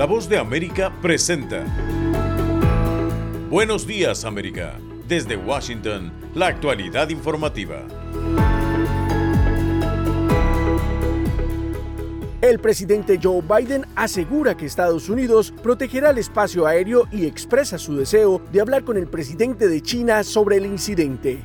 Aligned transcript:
La 0.00 0.06
voz 0.06 0.30
de 0.30 0.38
América 0.38 0.90
presenta. 1.02 1.62
Buenos 3.50 3.86
días 3.86 4.24
América. 4.24 4.78
Desde 5.06 5.36
Washington, 5.36 6.10
la 6.34 6.46
actualidad 6.46 7.10
informativa. 7.10 7.86
El 12.40 12.58
presidente 12.60 13.20
Joe 13.22 13.42
Biden 13.42 13.84
asegura 13.94 14.56
que 14.56 14.64
Estados 14.64 15.10
Unidos 15.10 15.52
protegerá 15.62 16.08
el 16.08 16.16
espacio 16.16 16.66
aéreo 16.66 17.06
y 17.12 17.26
expresa 17.26 17.76
su 17.76 17.94
deseo 17.94 18.40
de 18.50 18.62
hablar 18.62 18.84
con 18.84 18.96
el 18.96 19.06
presidente 19.06 19.68
de 19.68 19.82
China 19.82 20.24
sobre 20.24 20.56
el 20.56 20.64
incidente. 20.64 21.44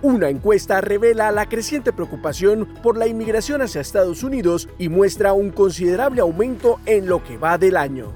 Una 0.00 0.28
encuesta 0.28 0.80
revela 0.80 1.32
la 1.32 1.48
creciente 1.48 1.92
preocupación 1.92 2.68
por 2.84 2.96
la 2.96 3.08
inmigración 3.08 3.62
hacia 3.62 3.80
Estados 3.80 4.22
Unidos 4.22 4.68
y 4.78 4.88
muestra 4.88 5.32
un 5.32 5.50
considerable 5.50 6.20
aumento 6.20 6.78
en 6.86 7.06
lo 7.08 7.24
que 7.24 7.36
va 7.36 7.58
del 7.58 7.76
año. 7.76 8.12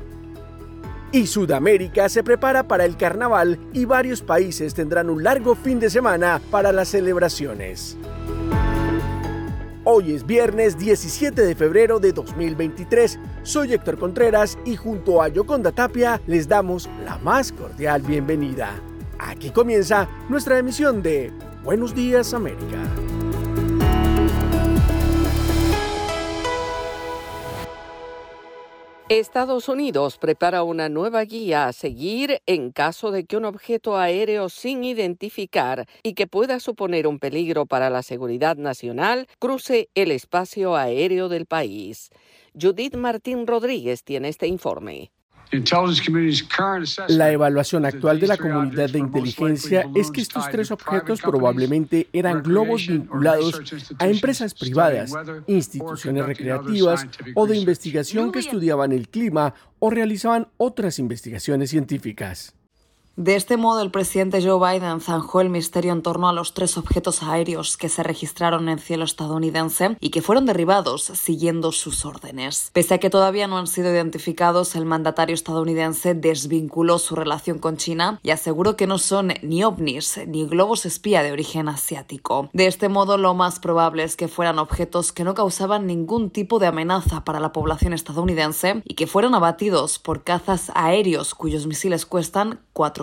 Y 1.10 1.27
Sudamérica 1.27 2.08
se 2.08 2.22
prepara 2.22 2.68
para 2.68 2.84
el 2.84 2.96
carnaval 2.96 3.58
y 3.72 3.84
varios 3.84 4.22
países 4.22 4.74
tendrán 4.74 5.10
un 5.10 5.24
largo 5.24 5.56
fin 5.56 5.80
de 5.80 5.91
semana 5.91 6.41
para 6.52 6.70
las 6.70 6.88
celebraciones. 6.88 7.96
Hoy 9.83 10.12
es 10.12 10.24
viernes 10.24 10.78
17 10.78 11.42
de 11.42 11.55
febrero 11.56 11.98
de 11.98 12.12
2023. 12.12 13.19
Soy 13.42 13.72
Héctor 13.72 13.98
Contreras 13.98 14.56
y 14.64 14.77
junto 14.77 15.20
a 15.20 15.27
Yoconda 15.27 15.72
Tapia 15.72 16.20
les 16.28 16.46
damos 16.46 16.88
la 17.05 17.19
más 17.19 17.50
cordial 17.50 18.02
bienvenida. 18.02 18.70
Aquí 19.19 19.50
comienza 19.50 20.08
nuestra 20.28 20.58
emisión 20.58 21.02
de 21.02 21.33
Buenos 21.64 21.94
Días 21.94 22.34
América. 22.34 22.76
Estados 29.08 29.68
Unidos 29.68 30.19
prepara 30.19 30.64
una 30.64 30.88
nueva 30.88 31.22
guía 31.22 31.69
a 31.69 31.72
seguir 31.72 32.41
en 32.46 32.72
caso 32.72 33.12
de 33.12 33.27
que 33.27 33.36
un 33.36 33.44
objeto 33.44 33.96
aéreo 33.96 34.48
sin 34.48 34.82
identificar 34.82 35.86
y 36.02 36.14
que 36.14 36.27
pueda 36.27 36.58
suponer 36.58 37.06
un 37.06 37.20
peligro 37.20 37.64
para 37.66 37.91
la 37.91 38.02
seguridad 38.02 38.56
nacional 38.56 39.28
cruce 39.38 39.88
el 39.94 40.10
espacio 40.10 40.74
aéreo 40.74 41.28
del 41.28 41.47
país. 41.47 42.10
Judith 42.60 42.97
Martín 42.97 43.47
Rodríguez 43.47 44.02
tiene 44.02 44.30
este 44.30 44.48
informe. 44.48 45.12
La 47.08 47.31
evaluación 47.31 47.84
actual 47.84 48.20
de 48.20 48.27
la 48.27 48.36
comunidad 48.36 48.89
de 48.89 48.98
inteligencia 48.98 49.86
es 49.94 50.11
que 50.11 50.22
estos 50.22 50.48
tres 50.50 50.70
objetos 50.70 51.20
probablemente 51.20 52.09
eran 52.12 52.42
globos 52.42 52.86
vinculados 52.86 53.61
a 53.98 54.09
empresas 54.09 54.55
privadas, 54.55 55.12
instituciones 55.47 56.25
recreativas 56.25 57.06
o 57.34 57.47
de 57.47 57.56
investigación 57.56 58.33
que 58.33 58.39
estudiaban 58.39 58.92
el 58.92 59.09
clima 59.09 59.55
o 59.78 59.91
realizaban 59.91 60.48
otras 60.56 60.98
investigaciones 60.98 61.70
científicas. 61.70 62.55
De 63.16 63.36
este 63.36 63.58
modo, 63.58 63.82
el 63.82 63.91
presidente 63.91 64.42
Joe 64.42 64.58
Biden 64.58 65.02
zanjó 65.02 65.42
el 65.42 65.50
misterio 65.50 65.92
en 65.92 66.00
torno 66.00 66.30
a 66.30 66.32
los 66.32 66.55
tres 66.55 66.78
objetos 66.78 67.22
aéreos 67.22 67.77
que 67.77 67.91
se 67.91 68.02
registraron 68.02 68.70
en 68.70 68.78
cielo 68.78 69.04
estadounidense 69.04 69.98
y 70.00 70.08
que 70.08 70.22
fueron 70.22 70.46
derribados 70.46 71.02
siguiendo 71.02 71.72
sus 71.72 72.06
órdenes. 72.06 72.70
Pese 72.72 72.94
a 72.94 72.98
que 72.98 73.10
todavía 73.10 73.46
no 73.48 73.58
han 73.58 73.66
sido 73.66 73.92
identificados, 73.92 74.74
el 74.77 74.86
mandatario 74.86 75.34
estadounidense 75.34 76.14
desvinculó 76.14 76.98
su 76.98 77.14
relación 77.14 77.58
con 77.58 77.77
China 77.77 78.19
y 78.22 78.30
aseguró 78.30 78.77
que 78.77 78.86
no 78.86 78.96
son 78.96 79.34
ni 79.42 79.62
ovnis 79.62 80.19
ni 80.26 80.47
globos 80.47 80.86
espía 80.86 81.22
de 81.22 81.32
origen 81.32 81.69
asiático. 81.69 82.48
De 82.54 82.66
este 82.66 82.88
modo, 82.88 83.19
lo 83.19 83.34
más 83.34 83.60
probable 83.60 84.04
es 84.04 84.16
que 84.16 84.28
fueran 84.28 84.58
objetos 84.58 85.12
que 85.12 85.24
no 85.24 85.34
causaban 85.34 85.86
ningún 85.86 86.30
tipo 86.30 86.58
de 86.58 86.69
amenaza 86.69 87.24
para 87.24 87.41
la 87.41 87.52
población 87.52 87.92
estadounidense 87.92 88.80
y 88.86 88.94
que 88.94 89.06
fueron 89.06 89.34
abatidos 89.34 89.98
por 89.98 90.24
cazas 90.24 90.72
aéreos 90.74 91.34
cuyos 91.34 91.66
misiles 91.66 92.06
cuestan 92.06 92.60
4 92.72 93.02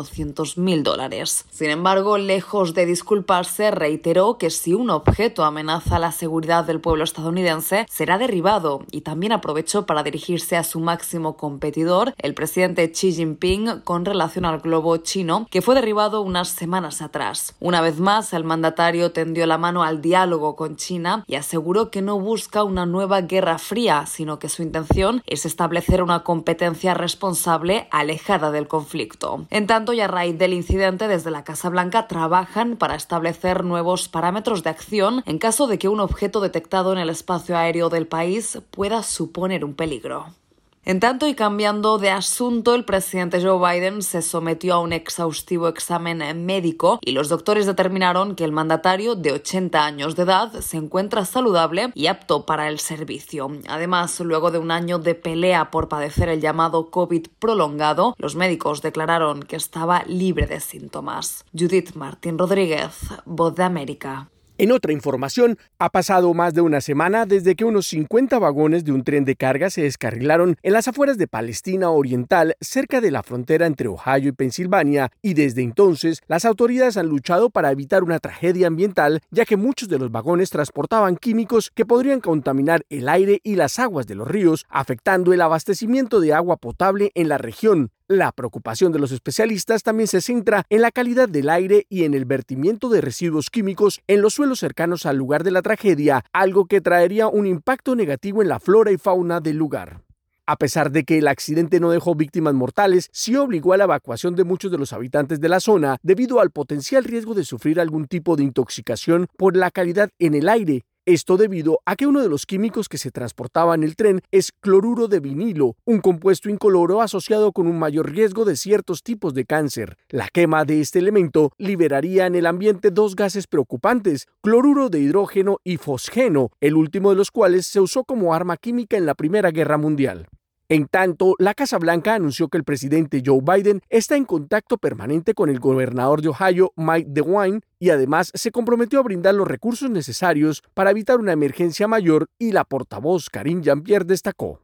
mil 0.58 0.84
dólares. 0.84 1.46
Sin 1.51 1.69
embargo, 1.69 2.18
lejos 2.18 2.73
de 2.73 2.85
disculparse, 2.85 3.72
reiteró 3.72 4.38
que 4.38 4.50
si 4.50 4.73
un 4.73 4.90
objeto 4.90 5.44
amenaza 5.44 6.00
la 6.00 6.12
seguridad 6.12 6.66
del 6.66 6.81
pueblo 6.81 7.03
estadounidense, 7.03 7.85
será 7.90 8.18
derribado 8.18 8.84
y 8.91 9.01
también 9.01 9.31
aprovechó 9.31 9.85
para 9.85 10.03
dirigirse 10.03 10.57
a 10.57 10.63
su 10.63 10.79
máximo 10.79 11.38
competidor, 11.38 12.13
el 12.18 12.34
presidente 12.34 12.91
Xi 12.91 13.13
Jinping, 13.13 13.81
con 13.84 14.06
relación 14.06 14.46
al 14.46 14.59
globo 14.59 14.97
chino, 14.97 15.47
que 15.50 15.62
fue 15.62 15.75
derribado 15.75 16.22
unas 16.22 16.50
semanas 16.50 17.02
atrás. 17.02 17.56
Una 17.59 17.81
vez 17.81 18.00
más, 18.00 18.34
el 18.34 18.44
mandatario 18.44 19.12
tendió 19.12 19.46
la 19.46 19.57
mano 19.57 19.84
al 19.84 20.02
diálogo 20.02 20.56
con 20.56 20.75
China 20.75 21.23
y 21.28 21.35
aseguró 21.35 21.91
que 21.91 22.02
no 22.02 22.19
busca 22.19 22.63
una 22.63 22.85
nueva 22.85 23.22
guerra 23.22 23.57
fría, 23.57 24.06
sino 24.06 24.40
que 24.40 24.50
su 24.50 24.62
intención 24.62 25.22
es 25.25 25.46
establecer 25.46 26.03
una 26.03 26.23
competencia 26.23 26.94
responsable 26.94 27.88
alejada 27.91 28.52
del 28.52 28.68
conflicto. 28.68 29.46
En 29.50 29.68
tanto, 29.68 29.88
y 29.94 30.01
a 30.01 30.07
raíz 30.07 30.38
del 30.38 30.53
incidente, 30.53 31.07
desde 31.07 31.31
la 31.31 31.44
Casa 31.44 31.69
Blanca 31.69 32.07
trabajan 32.07 32.75
para 32.77 32.95
establecer 32.95 33.63
nuevos 33.63 34.09
parámetros 34.09 34.63
de 34.63 34.69
acción 34.69 35.23
en 35.25 35.39
caso 35.39 35.67
de 35.67 35.77
que 35.77 35.88
un 35.88 36.00
objeto 36.00 36.41
detectado 36.41 36.94
en 36.94 37.00
el 37.00 37.09
espacio 37.09 37.57
aéreo 37.57 37.89
del 37.89 38.07
país 38.07 38.59
pueda 38.72 39.03
suponer 39.03 39.66
un 39.66 39.73
peligro. 39.73 40.38
En 40.85 41.00
tanto 41.00 41.28
y 41.28 41.35
cambiando 41.35 41.97
de 41.97 42.09
asunto, 42.09 42.73
el 42.73 42.85
presidente 42.85 43.41
Joe 43.41 43.59
Biden 43.59 44.01
se 44.01 44.22
sometió 44.22 44.75
a 44.75 44.79
un 44.79 44.94
exhaustivo 44.94 45.67
examen 45.67 46.45
médico 46.45 47.00
y 47.01 47.12
los 47.12 47.28
doctores 47.28 47.66
determinaron 47.66 48.34
que 48.34 48.45
el 48.45 48.53
mandatario 48.53 49.16
de 49.16 49.34
80 49.34 49.85
años 49.85 50.16
de 50.16 50.23
edad 50.23 50.51
se 50.62 50.78
encuentra 50.78 51.25
saludable 51.25 51.91
y 51.95 52.07
apto 52.07 52.45
para 52.45 52.69
el 52.69 52.79
servicio. 52.79 53.51
Además, 53.67 54.19
luego 54.22 54.51
de 54.51 54.57
un 54.57 54.72
año 54.72 55.00
de 55.00 55.16
pelea 55.16 55.69
por 55.69 55.90
padecer 55.90 56.29
el 56.29 56.40
llamado 56.41 56.90
COVID 56.90 57.28
prolongado, 57.40 58.16
los 58.17 58.35
médicos 58.35 58.81
declararon 58.81 59.44
que 59.44 59.57
estaba 59.57 60.03
libre 60.07 60.47
de 60.47 60.61
síntomas. 60.61 61.44
Judith 61.53 61.94
Martín 61.96 62.38
Rodríguez, 62.38 62.96
Voz 63.25 63.53
de 63.53 63.63
América. 63.63 64.29
En 64.59 64.74
otra 64.74 64.92
información, 64.92 65.58
ha 65.78 65.90
pasado 65.90 66.34
más 66.34 66.53
de 66.53 66.59
una 66.59 66.81
semana 66.81 67.25
desde 67.25 67.56
que 67.56 67.64
unos 67.64 67.88
50 67.88 68.40
vagones 68.40 68.84
de 68.84 68.92
un 68.92 69.06
tren 69.06 69.24
de 69.24 69.38
carga 69.38 69.70
se 69.70 69.84
descarrilaron 69.84 70.58
en 70.64 70.74
las 70.74 70.90
afueras 70.90 71.18
de 71.18 71.28
Palestina 71.28 71.92
Oriental, 71.92 72.58
cerca 72.59 73.00
de 73.00 73.09
la 73.09 73.24
frontera 73.24 73.68
entre 73.68 73.88
Ohio 73.88 74.28
y 74.28 74.31
Pensilvania, 74.34 75.14
y 75.22 75.34
desde 75.34 75.62
entonces 75.62 76.22
las 76.28 76.44
autoridades 76.44 76.97
han 76.97 77.08
luchado 77.08 77.50
para 77.50 77.72
evitar 77.72 78.03
una 78.03 78.20
tragedia 78.20 78.68
ambiental, 78.68 79.22
ya 79.31 79.46
que 79.46 79.56
muchos 79.56 79.88
de 79.88 79.97
los 79.97 80.12
vagones 80.12 80.50
transportaban 80.50 81.16
químicos 81.16 81.72
que 81.74 81.86
podrían 81.86 82.20
contaminar 82.20 82.84
el 82.90 83.08
aire 83.08 83.40
y 83.46 83.56
las 83.56 83.80
aguas 83.80 84.08
de 84.08 84.16
los 84.16 84.28
ríos, 84.28 84.66
afectando 84.68 85.31
el 85.31 85.40
abastecimiento 85.40 86.20
de 86.20 86.34
agua 86.34 86.58
potable 86.58 87.12
en 87.16 87.30
la 87.30 87.38
región. 87.38 87.91
La 88.12 88.31
preocupación 88.31 88.92
de 88.92 88.97
los 88.97 89.12
especialistas 89.12 89.84
también 89.84 90.08
se 90.08 90.20
centra 90.20 90.64
en 90.72 90.81
la 90.81 90.90
calidad 90.90 91.30
del 91.30 91.47
aire 91.47 91.86
y 91.90 92.06
en 92.06 92.16
el 92.16 92.25
vertimiento 92.25 92.90
de 92.90 93.02
residuos 93.02 93.52
químicos 93.52 94.02
en 94.08 94.24
los 94.24 94.34
suelos 94.34 94.58
cercanos 94.58 95.06
al 95.06 95.16
lugar 95.16 95.44
de 95.44 95.52
la 95.52 95.62
tragedia, 95.62 96.25
algo 96.34 96.66
que 96.66 96.81
traería 96.81 97.28
un 97.28 97.46
impacto 97.46 97.96
negativo 97.96 98.42
en 98.42 98.47
la 98.47 98.59
flora 98.59 98.92
y 98.92 98.97
fauna 98.97 99.42
del 99.42 99.58
lugar. 99.58 100.02
A 100.47 100.56
pesar 100.56 100.92
de 100.92 101.03
que 101.03 101.20
el 101.20 101.28
accidente 101.28 101.80
no 101.80 101.92
dejó 101.92 102.16
víctimas 102.16 102.56
mortales, 102.56 103.09
sí 103.12 103.36
obligó 103.36 103.74
a 103.74 103.78
la 103.78 103.84
evacuación 103.84 104.36
de 104.36 104.44
muchos 104.44 104.72
de 104.72 104.80
los 104.80 104.91
habitantes 104.91 105.40
de 105.40 105.50
la 105.50 105.59
zona 105.59 105.97
debido 106.02 106.40
al 106.40 106.50
potencial 106.50 107.03
riesgo 107.03 107.36
de 107.36 107.46
sufrir 107.46 107.80
algún 107.80 108.08
tipo 108.08 108.36
de 108.36 108.41
intoxicación 108.41 109.28
por 109.38 109.56
la 109.56 109.70
calidad 109.70 110.09
en 110.18 110.34
el 110.34 110.50
aire 110.50 110.84
esto 111.09 111.38
debido 111.38 111.80
a 111.86 111.96
que 111.96 112.06
uno 112.06 112.22
de 112.22 112.30
los 112.30 112.46
químicos 112.46 112.88
que 112.88 113.00
se 113.00 113.09
transportaba 113.09 113.74
en 113.74 113.84
el 113.84 113.96
tren 113.96 114.22
es 114.31 114.52
cloruro 114.52 115.08
de 115.08 115.20
vinilo, 115.20 115.75
un 115.86 116.02
compuesto 116.02 116.50
incoloro 116.50 117.02
asociado 117.02 117.52
con 117.52 117.66
un 117.66 117.80
mayor 117.80 118.12
riesgo 118.12 118.46
de 118.46 118.56
ciertos 118.56 119.02
tipos 119.02 119.34
de 119.34 119.46
cáncer. 119.46 119.97
La 120.09 120.28
quema 120.28 120.66
de 120.66 120.81
este 120.81 121.00
elemento 121.00 121.52
liberaría 121.58 122.28
en 122.28 122.36
el 122.36 122.46
ambiente 122.46 122.92
dos 122.92 123.16
gases 123.16 123.47
preocupantes, 123.47 124.28
cloruro 124.42 124.90
de 124.90 125.00
hidrógeno 125.00 125.58
y 125.64 125.78
fosgeno, 125.78 126.52
el 126.62 126.75
último 126.75 127.09
de 127.09 127.16
los 127.16 127.31
cuales 127.31 127.66
se 127.66 127.80
usó 127.80 128.03
como 128.03 128.34
arma 128.34 128.58
química 128.58 128.96
en 128.96 129.05
la 129.08 129.16
Primera 129.16 129.50
Guerra 129.50 129.78
Mundial. 129.78 130.28
En 130.71 130.85
tanto, 130.85 131.33
la 131.39 131.55
Casa 131.55 131.79
Blanca 131.79 132.13
anunció 132.13 132.47
que 132.47 132.59
el 132.59 132.63
presidente 132.63 133.23
Joe 133.25 133.39
Biden 133.41 133.81
está 133.89 134.16
en 134.16 134.25
contacto 134.25 134.77
permanente 134.77 135.33
con 135.33 135.49
el 135.49 135.59
gobernador 135.59 136.21
de 136.21 136.29
Ohio, 136.29 136.73
Mike 136.75 137.07
DeWine, 137.09 137.61
y 137.79 137.89
además 137.89 138.31
se 138.35 138.51
comprometió 138.51 138.99
a 138.99 139.03
brindar 139.03 139.33
los 139.33 139.47
recursos 139.47 139.89
necesarios 139.89 140.61
para 140.75 140.91
evitar 140.91 141.17
una 141.17 141.31
emergencia 141.31 141.87
mayor 141.87 142.29
y 142.37 142.51
la 142.51 142.66
portavoz 142.66 143.31
Karine 143.31 143.63
Jean-Pierre 143.63 144.05
destacó. 144.05 144.61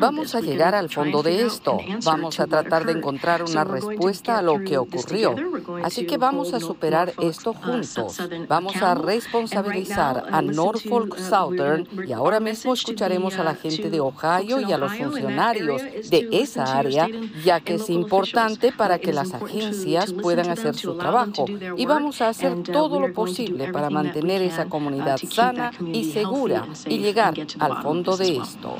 Vamos 0.00 0.34
a 0.34 0.40
llegar 0.40 0.74
al 0.74 0.88
fondo 0.90 1.22
de 1.22 1.46
esto. 1.46 1.78
Vamos 2.04 2.40
a 2.40 2.46
tratar 2.46 2.84
de 2.84 2.92
encontrar 2.92 3.42
una 3.42 3.64
respuesta 3.64 4.38
a 4.38 4.42
lo 4.42 4.62
que 4.64 4.78
ocurrió. 4.78 5.34
Así 5.82 6.06
que 6.06 6.16
vamos 6.16 6.52
a 6.52 6.60
superar 6.60 7.12
esto 7.20 7.50
uh, 7.50 7.54
juntos. 7.54 8.20
Vamos 8.48 8.76
a 8.82 8.94
responsabilizar 8.94 10.24
a 10.30 10.42
Norfolk 10.42 11.16
Southern 11.18 11.86
y 12.06 12.12
ahora 12.12 12.40
mismo 12.40 12.74
escucharemos 12.74 13.38
a 13.38 13.44
la 13.44 13.54
gente 13.54 13.90
de 13.90 14.00
Ohio 14.00 14.60
y 14.60 14.72
a 14.72 14.78
los 14.78 14.92
funcionarios 14.94 15.82
de 16.10 16.28
esa 16.32 16.78
área, 16.78 17.08
ya 17.44 17.60
que 17.60 17.74
es 17.74 17.88
importante 17.90 18.72
para 18.72 18.98
que 18.98 19.12
las 19.12 19.32
agencias 19.32 20.12
puedan 20.12 20.50
hacer 20.50 20.74
su 20.74 20.96
trabajo. 20.96 21.46
Y 21.76 21.86
vamos 21.86 22.20
a 22.20 22.28
hacer 22.28 22.52
uh, 22.52 22.62
todo 22.62 23.00
lo 23.00 23.12
posible 23.12 23.72
para 23.72 23.90
mantener 23.90 24.42
esa 24.42 24.66
uh, 24.66 24.68
comunidad 24.68 25.18
sana 25.18 25.70
y 25.92 26.04
segura 26.12 26.66
y 26.86 26.98
llegar 26.98 27.34
al 27.58 27.75
fondo 27.82 28.16
de 28.16 28.36
esto. 28.36 28.76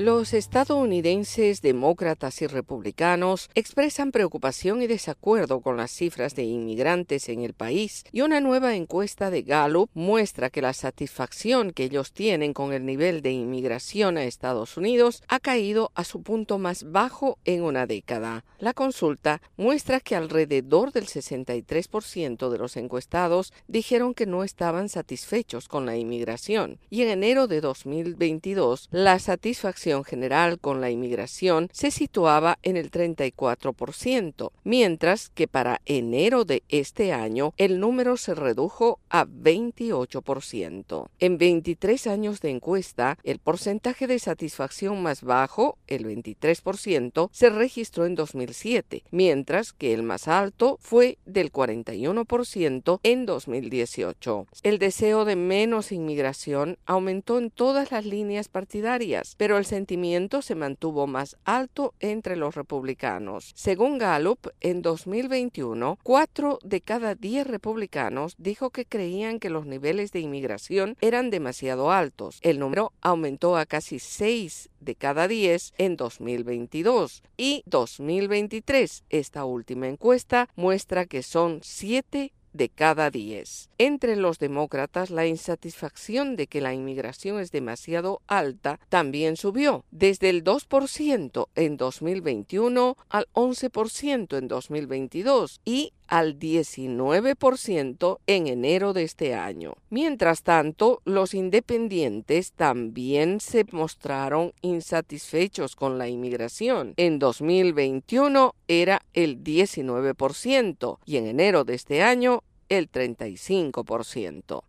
Los 0.00 0.32
estadounidenses 0.32 1.60
demócratas 1.60 2.40
y 2.40 2.46
republicanos 2.46 3.50
expresan 3.54 4.12
preocupación 4.12 4.80
y 4.80 4.86
desacuerdo 4.86 5.60
con 5.60 5.76
las 5.76 5.90
cifras 5.90 6.34
de 6.34 6.44
inmigrantes 6.44 7.28
en 7.28 7.42
el 7.42 7.52
país 7.52 8.04
y 8.10 8.22
una 8.22 8.40
nueva 8.40 8.74
encuesta 8.76 9.28
de 9.28 9.42
Gallup 9.42 9.90
muestra 9.92 10.48
que 10.48 10.62
la 10.62 10.72
satisfacción 10.72 11.72
que 11.72 11.84
ellos 11.84 12.14
tienen 12.14 12.54
con 12.54 12.72
el 12.72 12.86
nivel 12.86 13.20
de 13.20 13.32
inmigración 13.32 14.16
a 14.16 14.24
Estados 14.24 14.78
Unidos 14.78 15.22
ha 15.28 15.38
caído 15.38 15.92
a 15.94 16.04
su 16.04 16.22
punto 16.22 16.56
más 16.56 16.90
bajo 16.90 17.36
en 17.44 17.62
una 17.62 17.86
década. 17.86 18.46
La 18.58 18.72
consulta 18.72 19.42
muestra 19.58 20.00
que 20.00 20.16
alrededor 20.16 20.92
del 20.92 21.08
63% 21.08 22.48
de 22.48 22.56
los 22.56 22.78
encuestados 22.78 23.52
dijeron 23.68 24.14
que 24.14 24.24
no 24.24 24.44
estaban 24.44 24.88
satisfechos 24.88 25.68
con 25.68 25.84
la 25.84 25.98
inmigración 25.98 26.78
y 26.88 27.02
en 27.02 27.10
enero 27.10 27.48
de 27.48 27.60
2022 27.60 28.88
la 28.92 29.18
satisfacción 29.18 29.89
general 30.04 30.58
con 30.58 30.80
la 30.80 30.90
inmigración 30.90 31.68
se 31.72 31.90
situaba 31.90 32.58
en 32.62 32.76
el 32.76 32.90
34%, 32.90 34.52
mientras 34.64 35.30
que 35.30 35.48
para 35.48 35.80
enero 35.86 36.44
de 36.44 36.62
este 36.68 37.12
año 37.12 37.52
el 37.56 37.80
número 37.80 38.16
se 38.16 38.34
redujo 38.34 39.00
a 39.08 39.26
28%. 39.26 41.08
En 41.18 41.38
23 41.38 42.06
años 42.06 42.40
de 42.40 42.50
encuesta, 42.50 43.18
el 43.24 43.38
porcentaje 43.38 44.06
de 44.06 44.18
satisfacción 44.18 45.02
más 45.02 45.22
bajo, 45.22 45.78
el 45.86 46.06
23%, 46.06 47.28
se 47.32 47.50
registró 47.50 48.06
en 48.06 48.14
2007, 48.14 49.04
mientras 49.10 49.72
que 49.72 49.92
el 49.92 50.02
más 50.02 50.28
alto 50.28 50.78
fue 50.80 51.18
del 51.26 51.52
41% 51.52 53.00
en 53.02 53.26
2018. 53.26 54.46
El 54.62 54.78
deseo 54.78 55.24
de 55.24 55.36
menos 55.36 55.92
inmigración 55.92 56.78
aumentó 56.86 57.38
en 57.38 57.50
todas 57.50 57.90
las 57.90 58.04
líneas 58.04 58.48
partidarias, 58.48 59.34
pero 59.36 59.58
el 59.58 59.64
sentimiento 59.80 60.42
se 60.42 60.54
mantuvo 60.54 61.06
más 61.06 61.38
alto 61.46 61.94
entre 62.00 62.36
los 62.36 62.54
republicanos. 62.54 63.52
Según 63.54 63.96
Gallup, 63.96 64.48
en 64.60 64.82
2021, 64.82 65.98
cuatro 66.02 66.58
de 66.62 66.82
cada 66.82 67.14
diez 67.14 67.46
republicanos 67.46 68.34
dijo 68.36 68.68
que 68.68 68.84
creían 68.84 69.38
que 69.38 69.48
los 69.48 69.64
niveles 69.64 70.12
de 70.12 70.20
inmigración 70.20 70.98
eran 71.00 71.30
demasiado 71.30 71.90
altos. 71.90 72.40
El 72.42 72.58
número 72.58 72.92
aumentó 73.00 73.56
a 73.56 73.64
casi 73.64 74.00
seis 74.00 74.68
de 74.80 74.96
cada 74.96 75.28
diez 75.28 75.72
en 75.78 75.96
2022 75.96 77.22
y 77.38 77.62
2023. 77.64 79.04
Esta 79.08 79.46
última 79.46 79.88
encuesta 79.88 80.50
muestra 80.56 81.06
que 81.06 81.22
son 81.22 81.60
siete 81.62 82.34
de 82.52 82.68
cada 82.68 83.10
diez. 83.10 83.68
Entre 83.78 84.16
los 84.16 84.38
demócratas, 84.38 85.10
la 85.10 85.26
insatisfacción 85.26 86.36
de 86.36 86.46
que 86.46 86.60
la 86.60 86.74
inmigración 86.74 87.40
es 87.40 87.50
demasiado 87.50 88.20
alta 88.26 88.80
también 88.88 89.36
subió, 89.36 89.84
desde 89.90 90.30
el 90.30 90.44
2% 90.44 91.48
en 91.54 91.76
2021 91.76 92.96
al 93.08 93.28
11% 93.32 94.38
en 94.38 94.48
2022 94.48 95.60
y 95.64 95.92
al 96.10 96.38
19% 96.38 98.18
en 98.26 98.46
enero 98.48 98.92
de 98.92 99.04
este 99.04 99.34
año. 99.34 99.74
Mientras 99.90 100.42
tanto, 100.42 101.00
los 101.04 101.34
independientes 101.34 102.52
también 102.52 103.40
se 103.40 103.64
mostraron 103.70 104.52
insatisfechos 104.60 105.76
con 105.76 105.98
la 105.98 106.08
inmigración. 106.08 106.94
En 106.96 107.20
2021 107.20 108.54
era 108.66 109.02
el 109.12 109.42
19% 109.42 110.98
y 111.06 111.16
en 111.16 111.26
enero 111.26 111.64
de 111.64 111.74
este 111.74 112.02
año 112.02 112.39
el 112.70 112.90
35%. 112.90 114.62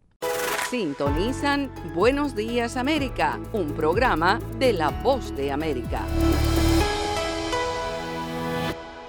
Sintonizan 0.69 1.71
Buenos 1.95 2.36
Días 2.36 2.75
América, 2.75 3.39
un 3.53 3.74
programa 3.74 4.39
de 4.59 4.74
La 4.74 4.89
Voz 4.89 5.36
de 5.36 5.51
América. 5.51 6.06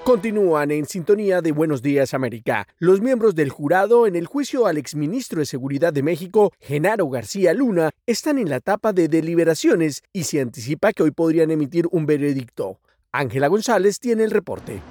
Continúan 0.04 0.72
en 0.72 0.84
sintonía 0.84 1.40
de 1.40 1.52
Buenos 1.52 1.80
Días 1.80 2.12
América. 2.12 2.66
Los 2.78 3.00
miembros 3.00 3.36
del 3.36 3.50
jurado 3.50 4.06
en 4.08 4.16
el 4.16 4.26
juicio 4.26 4.66
al 4.66 4.76
exministro 4.76 5.38
de 5.38 5.46
Seguridad 5.46 5.92
de 5.92 6.02
México, 6.02 6.52
Genaro 6.60 7.08
García 7.08 7.54
Luna, 7.54 7.90
están 8.04 8.38
en 8.38 8.50
la 8.50 8.56
etapa 8.56 8.92
de 8.92 9.06
deliberaciones 9.06 10.02
y 10.12 10.24
se 10.24 10.40
anticipa 10.40 10.92
que 10.92 11.04
hoy 11.04 11.12
podrían 11.12 11.52
emitir 11.52 11.86
un 11.92 12.04
veredicto. 12.04 12.80
Ángela 13.12 13.46
González 13.46 14.00
tiene 14.00 14.24
el 14.24 14.32
reporte. 14.32 14.82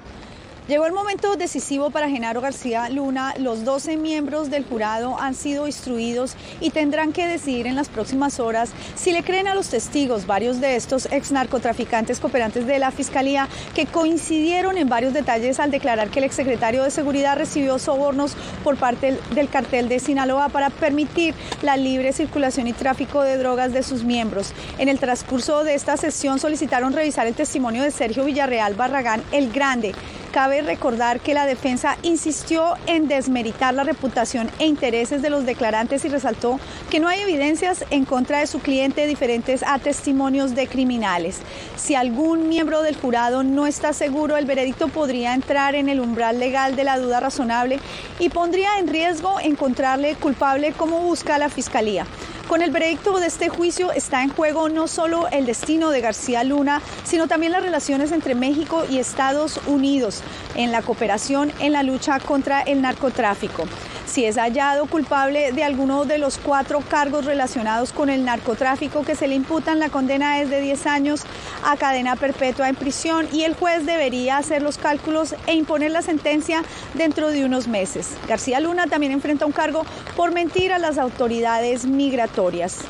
Llegó 0.68 0.86
el 0.86 0.92
momento 0.92 1.34
decisivo 1.34 1.90
para 1.90 2.08
Genaro 2.08 2.40
García 2.40 2.88
Luna. 2.88 3.34
Los 3.36 3.64
12 3.64 3.96
miembros 3.96 4.48
del 4.48 4.64
jurado 4.64 5.20
han 5.20 5.34
sido 5.34 5.66
instruidos 5.66 6.36
y 6.60 6.70
tendrán 6.70 7.12
que 7.12 7.26
decidir 7.26 7.66
en 7.66 7.74
las 7.74 7.88
próximas 7.88 8.38
horas 8.38 8.70
si 8.94 9.10
le 9.10 9.24
creen 9.24 9.48
a 9.48 9.56
los 9.56 9.70
testigos, 9.70 10.24
varios 10.24 10.60
de 10.60 10.76
estos 10.76 11.08
ex 11.10 11.32
narcotraficantes 11.32 12.20
cooperantes 12.20 12.64
de 12.64 12.78
la 12.78 12.92
Fiscalía, 12.92 13.48
que 13.74 13.86
coincidieron 13.86 14.78
en 14.78 14.88
varios 14.88 15.12
detalles 15.12 15.58
al 15.58 15.72
declarar 15.72 16.10
que 16.10 16.20
el 16.20 16.26
exsecretario 16.26 16.84
de 16.84 16.92
Seguridad 16.92 17.36
recibió 17.36 17.80
sobornos 17.80 18.36
por 18.62 18.76
parte 18.76 19.18
del 19.34 19.48
cartel 19.48 19.88
de 19.88 19.98
Sinaloa 19.98 20.48
para 20.48 20.70
permitir 20.70 21.34
la 21.62 21.76
libre 21.76 22.12
circulación 22.12 22.68
y 22.68 22.72
tráfico 22.72 23.22
de 23.22 23.36
drogas 23.36 23.72
de 23.72 23.82
sus 23.82 24.04
miembros. 24.04 24.52
En 24.78 24.88
el 24.88 25.00
transcurso 25.00 25.64
de 25.64 25.74
esta 25.74 25.96
sesión 25.96 26.38
solicitaron 26.38 26.92
revisar 26.92 27.26
el 27.26 27.34
testimonio 27.34 27.82
de 27.82 27.90
Sergio 27.90 28.24
Villarreal 28.24 28.74
Barragán, 28.74 29.24
el 29.32 29.50
Grande 29.50 29.92
Cabe 30.32 30.62
recordar 30.62 31.20
que 31.20 31.34
la 31.34 31.44
defensa 31.44 31.98
insistió 32.02 32.76
en 32.86 33.06
desmeritar 33.06 33.74
la 33.74 33.84
reputación 33.84 34.50
e 34.58 34.66
intereses 34.66 35.20
de 35.20 35.28
los 35.28 35.44
declarantes 35.44 36.06
y 36.06 36.08
resaltó 36.08 36.58
que 36.88 37.00
no 37.00 37.08
hay 37.08 37.20
evidencias 37.20 37.84
en 37.90 38.06
contra 38.06 38.38
de 38.38 38.46
su 38.46 38.60
cliente 38.60 39.06
diferentes 39.06 39.62
a 39.62 39.78
testimonios 39.78 40.54
de 40.54 40.68
criminales. 40.68 41.40
Si 41.76 41.94
algún 41.96 42.48
miembro 42.48 42.80
del 42.80 42.96
jurado 42.96 43.42
no 43.42 43.66
está 43.66 43.92
seguro, 43.92 44.38
el 44.38 44.46
veredicto 44.46 44.88
podría 44.88 45.34
entrar 45.34 45.74
en 45.74 45.90
el 45.90 46.00
umbral 46.00 46.38
legal 46.38 46.76
de 46.76 46.84
la 46.84 46.98
duda 46.98 47.20
razonable 47.20 47.78
y 48.18 48.30
pondría 48.30 48.78
en 48.78 48.88
riesgo 48.88 49.38
encontrarle 49.38 50.14
culpable 50.14 50.72
como 50.72 51.00
busca 51.00 51.36
la 51.36 51.50
Fiscalía. 51.50 52.06
Con 52.48 52.60
el 52.60 52.70
veredicto 52.70 53.18
de 53.18 53.26
este 53.26 53.48
juicio 53.48 53.92
está 53.92 54.22
en 54.22 54.30
juego 54.30 54.68
no 54.68 54.86
solo 54.86 55.28
el 55.28 55.46
destino 55.46 55.90
de 55.90 56.00
García 56.00 56.44
Luna, 56.44 56.82
sino 57.04 57.26
también 57.26 57.52
las 57.52 57.62
relaciones 57.62 58.12
entre 58.12 58.34
México 58.34 58.84
y 58.90 58.98
Estados 58.98 59.60
Unidos 59.66 60.22
en 60.54 60.70
la 60.70 60.82
cooperación 60.82 61.52
en 61.60 61.72
la 61.72 61.82
lucha 61.82 62.20
contra 62.20 62.60
el 62.62 62.82
narcotráfico. 62.82 63.64
Si 64.12 64.26
es 64.26 64.36
hallado 64.36 64.84
culpable 64.84 65.52
de 65.52 65.64
alguno 65.64 66.04
de 66.04 66.18
los 66.18 66.36
cuatro 66.36 66.80
cargos 66.86 67.24
relacionados 67.24 67.94
con 67.94 68.10
el 68.10 68.26
narcotráfico 68.26 69.06
que 69.06 69.14
se 69.14 69.26
le 69.26 69.34
imputan, 69.34 69.78
la 69.78 69.88
condena 69.88 70.38
es 70.42 70.50
de 70.50 70.60
10 70.60 70.86
años 70.86 71.22
a 71.64 71.78
cadena 71.78 72.14
perpetua 72.16 72.68
en 72.68 72.74
prisión 72.74 73.26
y 73.32 73.44
el 73.44 73.54
juez 73.54 73.86
debería 73.86 74.36
hacer 74.36 74.60
los 74.60 74.76
cálculos 74.76 75.34
e 75.46 75.54
imponer 75.54 75.92
la 75.92 76.02
sentencia 76.02 76.62
dentro 76.92 77.30
de 77.30 77.46
unos 77.46 77.68
meses. 77.68 78.14
García 78.28 78.60
Luna 78.60 78.86
también 78.86 79.12
enfrenta 79.12 79.46
un 79.46 79.52
cargo 79.52 79.86
por 80.14 80.30
mentir 80.30 80.74
a 80.74 80.78
las 80.78 80.98
autoridades 80.98 81.86
migratorias. 81.86 82.80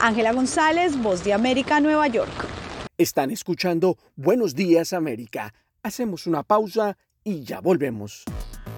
Ángela 0.00 0.32
González, 0.32 0.96
Voz 0.96 1.24
de 1.24 1.32
América, 1.32 1.80
Nueva 1.80 2.06
York. 2.06 2.30
Están 2.96 3.32
escuchando 3.32 3.98
Buenos 4.14 4.54
Días 4.54 4.92
América. 4.92 5.52
Hacemos 5.82 6.28
una 6.28 6.44
pausa 6.44 6.96
y 7.24 7.42
ya 7.42 7.58
volvemos. 7.58 8.22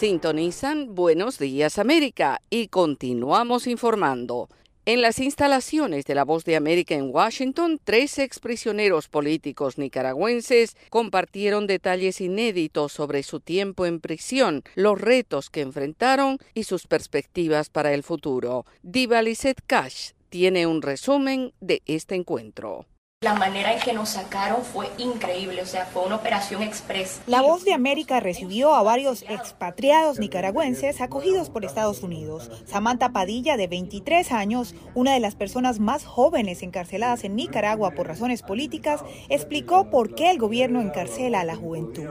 Sintonizan 0.00 0.94
Buenos 0.94 1.38
Días 1.38 1.78
América 1.78 2.40
y 2.48 2.68
continuamos 2.68 3.66
informando. 3.66 4.48
En 4.86 5.02
las 5.02 5.18
instalaciones 5.18 6.06
de 6.06 6.14
la 6.14 6.24
Voz 6.24 6.46
de 6.46 6.56
América 6.56 6.94
en 6.94 7.14
Washington, 7.14 7.78
tres 7.84 8.18
exprisioneros 8.18 9.08
políticos 9.08 9.76
nicaragüenses 9.76 10.74
compartieron 10.88 11.66
detalles 11.66 12.22
inéditos 12.22 12.92
sobre 12.92 13.22
su 13.22 13.40
tiempo 13.40 13.84
en 13.84 14.00
prisión, 14.00 14.62
los 14.74 14.98
retos 14.98 15.50
que 15.50 15.60
enfrentaron 15.60 16.38
y 16.54 16.64
sus 16.64 16.86
perspectivas 16.86 17.68
para 17.68 17.92
el 17.92 18.02
futuro. 18.02 18.64
Diva 18.82 19.20
Lizette 19.20 19.60
Cash 19.66 20.12
tiene 20.30 20.66
un 20.66 20.80
resumen 20.80 21.52
de 21.60 21.82
este 21.84 22.14
encuentro. 22.14 22.86
La 23.22 23.34
manera 23.34 23.74
en 23.74 23.80
que 23.80 23.92
nos 23.92 24.08
sacaron 24.08 24.62
fue 24.64 24.88
increíble, 24.96 25.60
o 25.60 25.66
sea, 25.66 25.84
fue 25.84 26.06
una 26.06 26.16
operación 26.16 26.62
express. 26.62 27.20
La 27.26 27.42
Voz 27.42 27.66
de 27.66 27.74
América 27.74 28.18
recibió 28.18 28.74
a 28.74 28.82
varios 28.82 29.26
expatriados 29.28 30.18
nicaragüenses 30.18 31.02
acogidos 31.02 31.50
por 31.50 31.66
Estados 31.66 32.02
Unidos. 32.02 32.50
Samantha 32.64 33.12
Padilla, 33.12 33.58
de 33.58 33.66
23 33.66 34.32
años, 34.32 34.74
una 34.94 35.12
de 35.12 35.20
las 35.20 35.34
personas 35.34 35.80
más 35.80 36.06
jóvenes 36.06 36.62
encarceladas 36.62 37.22
en 37.24 37.36
Nicaragua 37.36 37.90
por 37.90 38.08
razones 38.08 38.40
políticas, 38.40 39.02
explicó 39.28 39.90
por 39.90 40.14
qué 40.14 40.30
el 40.30 40.38
gobierno 40.38 40.80
encarcela 40.80 41.40
a 41.40 41.44
la 41.44 41.56
juventud. 41.56 42.08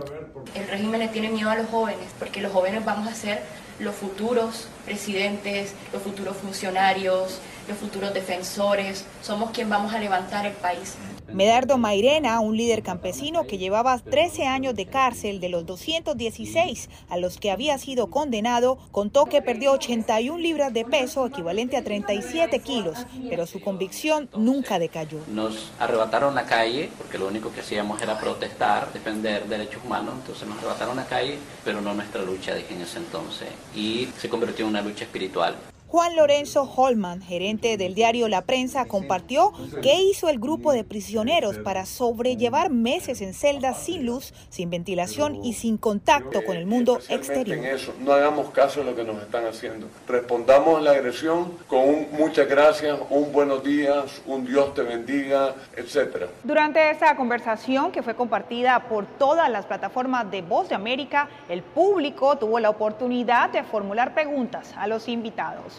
El 0.53 0.67
régimen 0.67 0.99
le 0.99 1.07
tiene 1.07 1.29
miedo 1.29 1.49
a 1.49 1.55
los 1.55 1.69
jóvenes, 1.69 2.05
porque 2.19 2.39
los 2.39 2.51
jóvenes 2.51 2.85
vamos 2.85 3.07
a 3.07 3.15
ser 3.15 3.41
los 3.79 3.95
futuros 3.95 4.67
presidentes, 4.85 5.73
los 5.91 6.03
futuros 6.03 6.37
funcionarios, 6.37 7.39
los 7.69 7.77
futuros 7.77 8.13
defensores, 8.13 9.05
somos 9.21 9.51
quien 9.51 9.69
vamos 9.69 9.93
a 9.93 9.99
levantar 9.99 10.45
el 10.45 10.53
país. 10.53 10.95
Medardo 11.31 11.77
Mairena, 11.77 12.39
un 12.39 12.57
líder 12.57 12.81
campesino 12.81 13.45
que 13.45 13.59
llevaba 13.59 13.99
13 13.99 14.47
años 14.47 14.73
de 14.73 14.88
cárcel 14.88 15.39
de 15.39 15.49
los 15.49 15.63
216 15.65 16.89
a 17.07 17.17
los 17.17 17.38
que 17.38 17.51
había 17.51 17.77
sido 17.77 18.09
condenado, 18.09 18.79
contó 18.91 19.25
que 19.25 19.43
perdió 19.43 19.73
81 19.73 20.39
libras 20.39 20.73
de 20.73 20.85
peso, 20.85 21.27
equivalente 21.27 21.77
a 21.77 21.83
37 21.83 22.59
kilos, 22.59 23.05
pero 23.29 23.45
su 23.45 23.61
convicción 23.61 24.27
nunca 24.35 24.79
decayó. 24.79 25.19
Nos 25.31 25.71
arrebataron 25.79 26.33
la 26.33 26.45
calle, 26.45 26.89
porque 26.97 27.19
lo 27.19 27.27
único 27.27 27.51
que 27.53 27.59
hacíamos 27.61 28.01
era 28.01 28.19
protestar, 28.19 28.91
defender 28.91 29.47
derechos 29.47 29.83
humanos, 29.85 30.15
entonces 30.17 30.47
nos 30.47 30.57
arrebataron 30.57 30.95
la 30.95 31.05
calle, 31.05 31.38
pero 31.63 31.79
no 31.79 31.93
nuestra 31.93 32.23
lucha, 32.23 32.55
dije 32.55 32.73
en 32.73 32.81
ese 32.81 32.97
entonces, 32.97 33.49
y 33.75 34.09
se 34.17 34.29
convirtió 34.29 34.65
en 34.65 34.69
una 34.69 34.81
lucha 34.81 35.03
espiritual. 35.03 35.55
Juan 35.91 36.15
Lorenzo 36.15 36.72
Holman, 36.75 37.19
gerente 37.19 37.75
del 37.75 37.96
diario 37.96 38.27
La 38.27 38.43
Prensa, 38.43 38.86
compartió 38.86 39.53
qué 39.81 39.96
hizo 39.96 40.29
el 40.29 40.38
grupo 40.38 40.72
de 40.72 40.84
prisioneros 40.84 41.58
para 41.58 41.88
sobrellevar 41.88 42.69
meses 42.69 43.22
en 43.22 43.34
celdas 43.34 43.79
sin 43.86 44.05
luz, 44.05 44.31
sin 44.50 44.69
ventilación 44.69 45.43
y 45.43 45.53
sin 45.53 45.77
contacto 45.77 46.46
con 46.46 46.58
el 46.58 46.67
mundo 46.67 47.00
exterior. 47.10 47.58
No 48.01 48.13
hagamos 48.13 48.51
caso 48.51 48.81
de 48.81 48.91
lo 48.91 48.96
que 48.96 49.03
nos 49.03 49.19
están 49.19 49.48
haciendo. 49.48 49.88
Respondamos 50.08 50.77
a 50.77 50.81
la 50.81 50.91
agresión 50.91 51.53
con 51.67 51.79
un 51.79 52.08
muchas 52.12 52.48
gracias, 52.48 53.00
un 53.10 53.31
buenos 53.34 53.63
días, 53.63 54.22
un 54.27 54.46
Dios 54.46 54.75
te 54.75 54.84
bendiga, 54.84 55.55
etc. 55.75 56.27
Durante 56.43 56.91
esta 56.91 57.15
conversación 57.15 57.91
que 57.91 58.03
fue 58.03 58.13
compartida 58.13 58.88
por 58.88 59.08
todas 59.08 59.50
las 59.50 59.65
plataformas 59.65 60.29
de 60.29 60.43
Voz 60.43 60.69
de 60.69 60.75
América, 60.75 61.29
el 61.50 61.63
público 61.63 62.38
tuvo 62.38 62.60
la 62.60 62.69
oportunidad 62.69 63.50
de 63.50 63.63
formular 63.63 64.13
preguntas 64.13 64.72
a 64.77 64.86
los 64.86 65.08
invitados. 65.08 65.78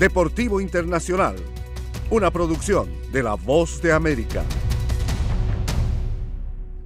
Deportivo 0.00 0.62
Internacional, 0.62 1.36
una 2.10 2.30
producción 2.30 2.88
de 3.12 3.22
La 3.22 3.34
Voz 3.34 3.82
de 3.82 3.92
América. 3.92 4.42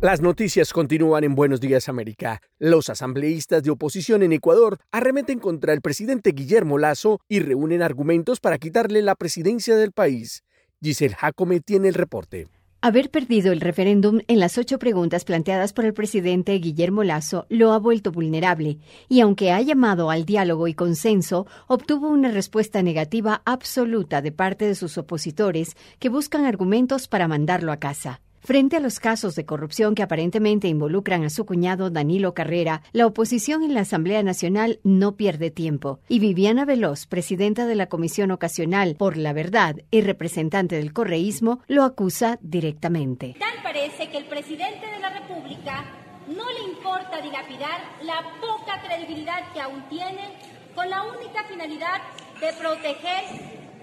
Las 0.01 0.21
noticias 0.21 0.73
continúan 0.73 1.23
en 1.23 1.37
Buenos 1.37 1.61
Días 1.61 1.89
América. 1.89 2.43
Los 2.59 2.91
asambleístas 2.91 3.63
de 3.63 3.71
oposición 3.71 4.25
en 4.25 4.33
Ecuador 4.33 4.79
arremeten 4.91 5.39
contra 5.39 5.73
el 5.73 5.81
presidente 5.81 6.33
Guillermo 6.33 6.77
Lazo 6.77 7.21
y 7.29 7.39
reúnen 7.39 7.83
argumentos 7.83 8.41
para 8.41 8.59
quitarle 8.59 9.01
la 9.01 9.15
presidencia 9.15 9.77
del 9.77 9.93
país. 9.93 10.43
Giselle 10.83 11.15
Jacome 11.15 11.61
tiene 11.61 11.87
el 11.87 11.95
reporte. 11.95 12.49
Haber 12.87 13.11
perdido 13.11 13.51
el 13.51 13.63
referéndum 13.63 14.21
en 14.29 14.39
las 14.39 14.59
ocho 14.59 14.79
preguntas 14.79 15.25
planteadas 15.25 15.73
por 15.73 15.87
el 15.87 15.95
presidente 15.95 16.53
Guillermo 16.59 17.03
Lazo 17.03 17.47
lo 17.49 17.73
ha 17.73 17.79
vuelto 17.79 18.13
vulnerable 18.13 18.77
y 19.09 19.21
aunque 19.21 19.53
ha 19.53 19.63
llamado 19.63 20.11
al 20.11 20.27
diálogo 20.27 20.69
y 20.69 20.75
consenso, 20.75 21.47
obtuvo 21.67 22.11
una 22.11 22.31
respuesta 22.31 22.83
negativa 22.83 23.41
absoluta 23.47 24.21
de 24.21 24.33
parte 24.33 24.67
de 24.67 24.75
sus 24.75 24.99
opositores 24.99 25.79
que 25.99 26.11
buscan 26.11 26.45
argumentos 26.45 27.09
para 27.09 27.27
mandarlo 27.27 27.73
a 27.73 27.79
casa. 27.79 28.21
Frente 28.45 28.77
a 28.77 28.81
los 28.81 29.01
casos 29.01 29.37
de 29.37 29.47
corrupción 29.47 29.95
que 29.95 30.03
aparentemente 30.03 30.69
involucran 30.69 31.25
a 31.25 31.31
su 31.31 31.47
cuñado 31.47 31.89
Danilo 31.89 32.35
Carrera, 32.35 32.83
la 32.93 33.07
oposición 33.07 33.63
en 33.63 33.73
la 33.73 33.81
Asamblea 33.81 34.23
Nacional 34.23 34.81
no 34.85 35.17
pierde 35.17 35.51
tiempo 35.51 36.01
y 36.11 36.19
Viviana 36.19 36.67
Veloz, 36.67 37.07
presidenta 37.07 37.65
de 37.65 37.75
la 37.75 37.87
Comisión 37.87 38.31
Ocasional 38.33 38.97
por 38.97 39.17
la 39.17 39.33
Verdad 39.33 39.77
y 39.91 40.03
representante 40.03 40.77
del 40.77 40.93
correísmo, 40.93 41.61
lo 41.69 41.85
acusa 41.85 42.39
directamente. 42.43 43.35
Tal 43.39 43.63
parece 43.63 44.11
que 44.11 44.19
el 44.19 44.27
presidente 44.27 44.89
de 44.89 45.01
la 45.01 45.09
República 45.09 45.83
no 46.29 46.45
le 46.53 46.71
importa 46.71 47.23
dilapidar 47.23 47.81
la 48.03 48.21
poca 48.43 48.83
credibilidad 48.87 49.55
que 49.55 49.63
aún 49.63 49.89
tiene 49.89 50.37
con 50.75 50.91
la 50.91 51.03
única 51.03 51.45
finalidad 51.45 52.03
de 52.43 52.53
proteger 52.61 53.25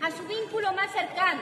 a 0.04 0.12
su 0.12 0.22
vínculo 0.28 0.72
más 0.74 0.92
cercano, 0.92 1.42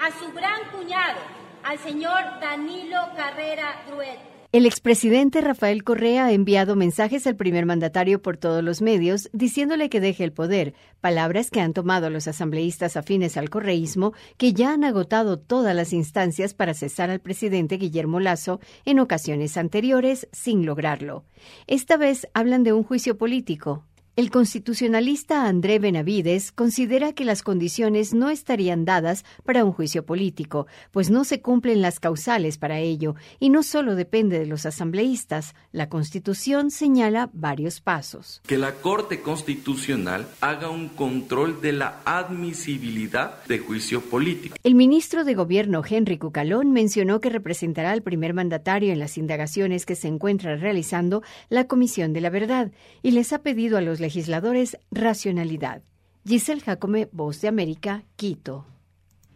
a 0.00 0.16
su 0.20 0.32
gran 0.32 0.70
cuñado 0.70 1.39
al 1.64 1.78
señor 1.78 2.22
Danilo 2.40 2.98
Carrera 3.16 3.82
Druet. 3.88 4.18
El 4.52 4.66
expresidente 4.66 5.40
Rafael 5.40 5.84
Correa 5.84 6.26
ha 6.26 6.32
enviado 6.32 6.74
mensajes 6.74 7.24
al 7.28 7.36
primer 7.36 7.66
mandatario 7.66 8.20
por 8.20 8.36
todos 8.36 8.64
los 8.64 8.82
medios 8.82 9.30
diciéndole 9.32 9.88
que 9.88 10.00
deje 10.00 10.24
el 10.24 10.32
poder, 10.32 10.74
palabras 11.00 11.52
que 11.52 11.60
han 11.60 11.72
tomado 11.72 12.10
los 12.10 12.26
asambleístas 12.26 12.96
afines 12.96 13.36
al 13.36 13.48
correísmo 13.48 14.12
que 14.38 14.52
ya 14.52 14.72
han 14.72 14.82
agotado 14.82 15.38
todas 15.38 15.76
las 15.76 15.92
instancias 15.92 16.52
para 16.52 16.74
cesar 16.74 17.10
al 17.10 17.20
presidente 17.20 17.76
Guillermo 17.76 18.18
Lazo 18.18 18.58
en 18.84 18.98
ocasiones 18.98 19.56
anteriores 19.56 20.28
sin 20.32 20.66
lograrlo. 20.66 21.24
Esta 21.68 21.96
vez 21.96 22.26
hablan 22.34 22.64
de 22.64 22.72
un 22.72 22.82
juicio 22.82 23.18
político, 23.18 23.84
el 24.16 24.30
constitucionalista 24.30 25.46
André 25.46 25.78
Benavides 25.78 26.50
considera 26.50 27.12
que 27.12 27.24
las 27.24 27.42
condiciones 27.42 28.12
no 28.12 28.28
estarían 28.28 28.84
dadas 28.84 29.24
para 29.44 29.64
un 29.64 29.72
juicio 29.72 30.04
político, 30.04 30.66
pues 30.90 31.10
no 31.10 31.24
se 31.24 31.40
cumplen 31.40 31.80
las 31.80 32.00
causales 32.00 32.58
para 32.58 32.80
ello, 32.80 33.14
y 33.38 33.50
no 33.50 33.62
solo 33.62 33.94
depende 33.94 34.38
de 34.38 34.46
los 34.46 34.66
asambleístas. 34.66 35.54
La 35.70 35.88
Constitución 35.88 36.70
señala 36.72 37.30
varios 37.32 37.80
pasos. 37.80 38.42
Que 38.46 38.58
la 38.58 38.74
Corte 38.74 39.20
Constitucional 39.20 40.26
haga 40.40 40.70
un 40.70 40.88
control 40.88 41.60
de 41.60 41.72
la 41.72 42.00
admisibilidad 42.04 43.44
de 43.44 43.60
juicio 43.60 44.00
político. 44.00 44.56
El 44.64 44.74
ministro 44.74 45.24
de 45.24 45.34
Gobierno 45.34 45.82
Henry 45.88 46.18
Cucalón 46.18 46.72
mencionó 46.72 47.20
que 47.20 47.30
representará 47.30 47.92
al 47.92 48.02
primer 48.02 48.34
mandatario 48.34 48.92
en 48.92 48.98
las 48.98 49.16
indagaciones 49.18 49.86
que 49.86 49.94
se 49.94 50.08
encuentra 50.08 50.56
realizando 50.56 51.22
la 51.48 51.68
Comisión 51.68 52.12
de 52.12 52.20
la 52.20 52.30
Verdad 52.30 52.72
y 53.02 53.12
les 53.12 53.32
ha 53.32 53.42
pedido 53.42 53.78
a 53.78 53.80
los 53.80 53.99
legisladores 54.00 54.78
racionalidad. 54.90 55.82
Giselle 56.26 56.60
Jacome, 56.60 57.08
Voz 57.12 57.40
de 57.40 57.48
América, 57.48 58.04
Quito. 58.16 58.66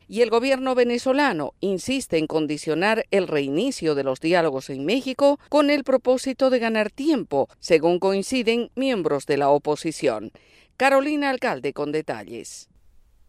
Y 0.06 0.21
el 0.21 0.30
gobierno 0.30 0.75
venezolano 0.75 1.54
insiste 1.61 2.18
en 2.18 2.26
condicionar 2.26 3.06
el 3.11 3.26
reinicio 3.26 3.94
de 3.94 4.04
los 4.04 4.21
diálogos 4.21 4.68
en 4.68 4.85
México 4.85 5.38
con 5.49 5.71
el 5.71 5.83
propósito 5.83 6.50
de 6.50 6.59
ganar 6.59 6.90
tiempo, 6.90 7.49
según 7.59 7.99
coinciden 7.99 8.71
miembros 8.75 9.25
de 9.26 9.38
la 9.38 9.49
oposición. 9.49 10.30
Carolina 10.76 11.30
Alcalde 11.30 11.73
con 11.73 11.90
detalles. 11.92 12.68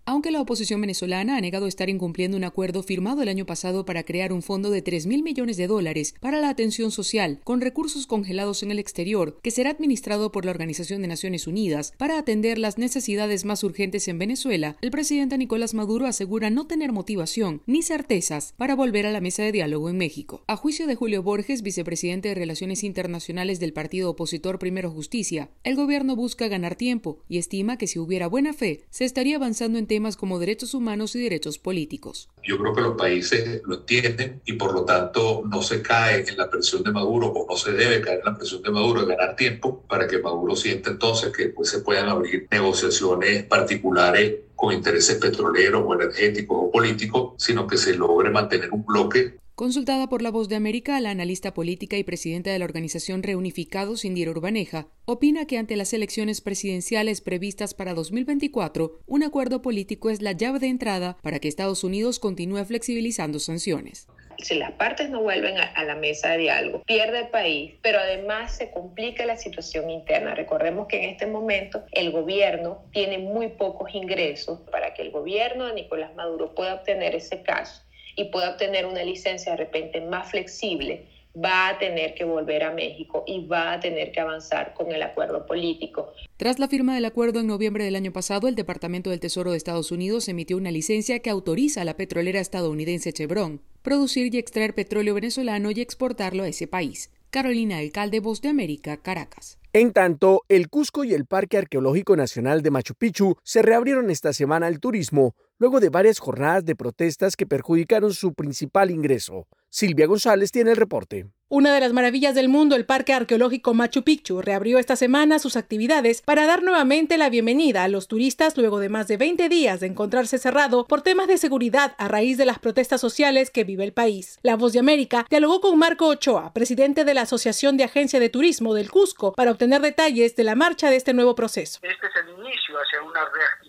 Aunque 0.08 0.30
la 0.30 0.40
oposición 0.40 0.82
venezolana 0.82 1.36
ha 1.36 1.42
negado 1.42 1.66
estar 1.66 1.90
incumpliendo 1.90 2.38
un 2.38 2.44
acuerdo 2.44 2.84
firmado 2.84 3.24
el 3.24 3.28
año 3.28 3.48
pasado 3.48 3.86
para 3.86 4.04
crear 4.04 4.34
un 4.34 4.44
fondo 4.44 4.70
de 4.70 4.84
3 4.84 5.08
mil 5.08 5.24
millones 5.24 5.58
de 5.58 5.66
dólares 5.66 6.14
para 6.20 6.40
la 6.40 6.50
atención 6.50 6.92
social 6.92 7.40
con 7.44 7.60
recursos 7.60 8.06
congelados 8.06 8.62
en 8.62 8.70
el 8.70 8.78
exterior, 8.78 9.40
que 9.42 9.50
será 9.50 9.72
administrado 9.72 10.32
por 10.32 10.46
la 10.46 10.52
Organización 10.52 11.02
de 11.02 11.08
Naciones 11.08 11.48
Unidas 11.48 11.92
para 11.98 12.20
atender 12.20 12.60
las 12.60 12.78
necesidades 12.78 13.46
más 13.46 13.64
urgentes 13.64 14.08
en 14.08 14.20
Venezuela, 14.20 14.78
el 14.82 14.92
presidente 14.92 15.40
Nicolás 15.40 15.74
Maduro 15.74 16.06
asegura 16.06 16.52
no 16.52 16.68
tener 16.68 16.92
motivación 16.92 17.64
ni 17.66 17.82
certezas 17.82 18.54
para 18.58 18.76
volver 18.76 19.08
a 19.08 19.12
la 19.12 19.22
mesa 19.22 19.42
de 19.42 19.54
diálogo 19.54 19.90
en 19.90 19.98
México. 19.98 20.44
A 20.46 20.56
juicio 20.56 20.86
de 20.86 20.94
Julio 20.94 21.24
Borges, 21.24 21.64
vicepresidente 21.64 22.30
de 22.30 22.36
Relaciones 22.36 22.84
Internacionales 22.84 23.60
del 23.60 23.74
partido 23.74 24.12
opositor 24.12 24.60
Primero 24.60 24.92
Justicia, 24.92 25.50
el 25.64 25.76
gobierno 25.76 26.16
busca 26.16 26.48
ganar 26.48 26.76
tiempo 26.76 27.18
y 27.28 27.40
estima 27.40 27.80
que 27.80 27.88
si 27.88 27.98
hubiera 27.98 28.28
buena 28.28 28.54
fe, 28.54 28.84
se 28.92 29.06
estaría 29.06 29.38
avanzando 29.38 29.80
en 29.80 29.95
temas 29.96 30.18
como 30.18 30.40
derechos 30.40 30.74
humanos 30.74 31.16
y 31.16 31.24
derechos 31.24 31.58
políticos. 31.58 32.28
Yo 32.44 32.58
creo 32.58 32.74
que 32.74 32.82
los 32.82 32.98
países 32.98 33.62
lo 33.64 33.75
entienden 33.75 34.42
y 34.44 34.54
por 34.54 34.74
lo 34.74 34.84
tanto 34.84 35.44
no 35.50 35.62
se 35.62 35.82
cae 35.82 36.25
en 36.28 36.36
la 36.36 36.50
presión 36.50 36.84
de 36.84 36.92
Maduro 36.92 37.28
o 37.28 37.48
no 37.50 37.56
se 37.56 37.72
debe 37.72 38.02
caer 38.02 38.20
en 38.20 38.25
la 38.25 38.38
presión 38.38 38.62
de 38.62 38.72
Maduro 38.72 39.06
de 39.06 39.16
ganar 39.16 39.38
tiempo 39.38 39.86
para 39.88 40.06
que 40.06 40.20
Maduro 40.20 40.54
sienta 40.58 40.90
entonces 40.90 41.32
que 41.32 41.46
pues, 41.48 41.70
se 41.70 41.80
puedan 41.80 42.10
abrir 42.10 42.46
negociaciones 42.52 43.46
particulares 43.46 44.36
con 44.54 44.74
intereses 44.74 45.16
petroleros 45.16 45.84
o 45.86 45.94
energéticos 45.94 46.58
o 46.60 46.72
políticos, 46.72 47.36
sino 47.38 47.66
que 47.66 47.78
se 47.78 47.96
logre 47.96 48.32
mantener 48.32 48.72
un 48.72 48.86
bloque 48.86 49.38
Consultada 49.56 50.10
por 50.10 50.22
La 50.22 50.32
Voz 50.32 50.50
de 50.50 50.58
América, 50.58 51.00
la 51.00 51.12
analista 51.12 51.54
política 51.54 51.96
y 51.96 52.04
presidenta 52.04 52.52
de 52.52 52.60
la 52.60 52.65
organización 52.65 53.24
Reunificados, 53.24 54.04
Indira 54.04 54.32
Urbaneja, 54.32 54.88
opina 55.06 55.48
que 55.48 55.58
ante 55.58 55.78
las 55.78 55.94
elecciones 55.94 56.41
presidenciales 56.41 57.22
previstas 57.22 57.74
para 57.74 57.94
2024, 57.94 59.00
un 59.06 59.24
acuerdo 59.24 59.62
político 59.62 60.10
es 60.10 60.22
la 60.22 60.34
llave 60.34 60.60
de 60.60 60.68
entrada 60.68 61.15
para 61.24 61.39
que 61.39 61.48
Estados 61.48 61.86
Unidos 61.86 62.20
continúe 62.20 62.65
flexibilizando 62.65 63.39
sanciones. 63.39 64.10
Si 64.39 64.56
las 64.56 64.74
partes 64.74 65.10
no 65.10 65.22
vuelven 65.22 65.58
a, 65.58 65.84
la 65.86 65.96
mesa 65.96 66.32
de 66.32 66.39
diálogo, 66.39 66.84
pierde 66.84 67.20
el 67.20 67.30
país, 67.30 67.76
pero 67.82 68.00
además 68.00 68.58
se 68.58 68.72
complica 68.72 69.26
la 69.26 69.38
situación 69.38 69.89
interna. 69.89 70.36
Recordemos 70.36 70.88
que 70.88 71.02
en 71.02 71.12
este 71.12 71.28
momento 71.28 71.86
el 71.94 72.12
gobierno 72.12 72.84
tiene 72.91 73.20
muy 73.20 73.48
pocos 73.48 73.96
ingresos 73.96 74.60
para 74.70 74.94
que 74.94 75.04
el 75.04 75.12
gobierno 75.12 75.68
de 75.68 75.76
Nicolás 75.76 76.13
Maduro 76.15 76.54
pueda 76.54 76.74
obtener 76.74 77.15
ese 77.15 77.41
caso 77.41 77.85
y 78.15 78.25
pueda 78.25 78.51
obtener 78.51 78.86
una 78.86 79.04
licencia 79.04 79.51
de 79.51 79.58
repente 79.58 80.01
más 80.01 80.32
flexible, 80.32 81.08
va 81.38 81.69
a 81.69 81.78
tener 81.80 82.15
que 82.15 82.23
volver 82.23 82.63
a 82.63 82.71
México 82.71 83.23
y 83.28 83.45
va 83.45 83.73
a 83.73 83.80
tener 83.80 84.12
que 84.12 84.21
avanzar 84.21 84.73
con 84.73 84.91
el 84.91 85.01
acuerdo 85.01 85.45
político. 85.45 86.13
Tras 86.38 86.60
la 86.60 86.67
firma 86.67 86.95
del 86.95 87.06
acuerdo 87.06 87.39
en 87.41 87.47
noviembre 87.47 87.84
del 87.84 87.95
año 87.95 88.13
pasado, 88.13 88.47
el 88.47 88.56
Departamento 88.56 89.10
del 89.10 89.19
Tesoro 89.19 89.51
de 89.51 89.58
Estados 89.58 89.91
Unidos 89.91 90.28
emitió 90.30 90.58
una 90.58 90.71
licencia 90.71 91.19
que 91.19 91.30
autoriza 91.30 91.82
a 91.82 91.86
la 91.86 91.97
petrolera 91.97 92.39
estadounidense 92.39 93.12
Chevron 93.12 93.62
producir 93.86 94.34
y 94.34 94.39
extraer 94.39 94.73
petróleo 94.73 95.13
venezolano 95.13 95.69
y 95.69 95.80
exportarlo 95.80 96.43
a 96.43 96.47
ese 96.47 96.65
país. 96.67 97.12
Carolina 97.30 97.78
Alcalde, 97.78 98.19
Voz 98.19 98.41
de 98.41 98.49
América, 98.49 98.97
Caracas. 98.97 99.60
En 99.73 99.93
tanto, 99.93 100.41
el 100.49 100.69
Cusco 100.69 101.04
y 101.04 101.13
el 101.13 101.25
Parque 101.25 101.58
Arqueológico 101.58 102.15
Nacional 102.15 102.63
de 102.63 102.71
Machu 102.71 102.95
Picchu 102.95 103.36
se 103.43 103.62
reabrieron 103.62 104.10
esta 104.10 104.34
semana 104.34 104.67
al 104.67 104.80
turismo, 104.80 105.36
luego 105.58 105.80
de 105.80 105.89
varias 105.89 106.20
jornadas 106.20 106.65
de 106.65 106.76
protestas 106.76 107.36
que 107.36 107.46
perjudicaron 107.46 108.13
su 108.13 108.34
principal 108.34 108.91
ingreso. 108.91 109.48
Silvia 109.70 110.08
González 110.08 110.52
tiene 110.52 110.72
el 110.72 110.78
reporte. 110.78 111.28
Una 111.48 111.76
de 111.76 111.80
las 111.80 111.94
maravillas 111.94 112.34
del 112.34 112.50
mundo, 112.50 112.76
el 112.76 112.88
Parque 112.88 113.13
Arqueológico 113.13 113.76
Machu 113.76 114.04
Picchu, 114.04 114.41
reabrió 114.41 114.80
esta 114.80 114.96
semana 114.96 115.38
sus 115.38 115.56
actividades 115.56 116.24
para 116.24 116.48
dar 116.48 116.63
nuevamente 116.63 117.20
la 117.20 117.30
bienvenida 117.30 117.84
a 117.84 117.88
los 117.88 118.08
turistas 118.08 118.58
luego 118.58 118.80
de 118.80 118.89
más 118.89 119.08
de 119.08 119.18
20 119.18 119.48
días 119.48 119.80
de 119.80 119.86
encontrarse 119.86 120.39
cerrado 120.39 120.88
por 120.88 121.04
temas 121.04 121.28
de 121.28 121.38
seguridad 121.38 121.94
a 122.00 122.08
raíz 122.08 122.39
de 122.39 122.46
las 122.46 122.58
protestas 122.58 123.00
sociales 123.00 123.52
que 123.52 123.63
vive 123.63 123.84
el 123.84 123.94
país. 123.94 124.39
La 124.41 124.56
Voz 124.56 124.74
de 124.74 124.80
América 124.80 125.28
dialogó 125.30 125.62
con 125.62 125.78
Marco 125.78 126.08
Ochoa, 126.08 126.52
presidente 126.52 127.06
de 127.06 127.13
la 127.13 127.22
Asociación 127.22 127.78
de 127.78 127.84
Agencia 127.84 128.20
de 128.20 128.30
Turismo 128.30 128.74
del 128.74 128.89
Cusco, 128.89 129.34
para 129.34 129.52
obtener 129.52 129.82
detalles 129.82 130.36
de 130.36 130.44
la 130.46 130.56
marcha 130.56 130.89
de 130.89 130.96
este 130.96 131.13
nuevo 131.13 131.36
proceso. 131.36 131.80
Este 131.84 132.08
es 132.08 132.15
el 132.24 132.34
inicio 132.39 132.76
hacia 132.76 133.04
una 133.04 133.20
reactivación, 133.24 133.64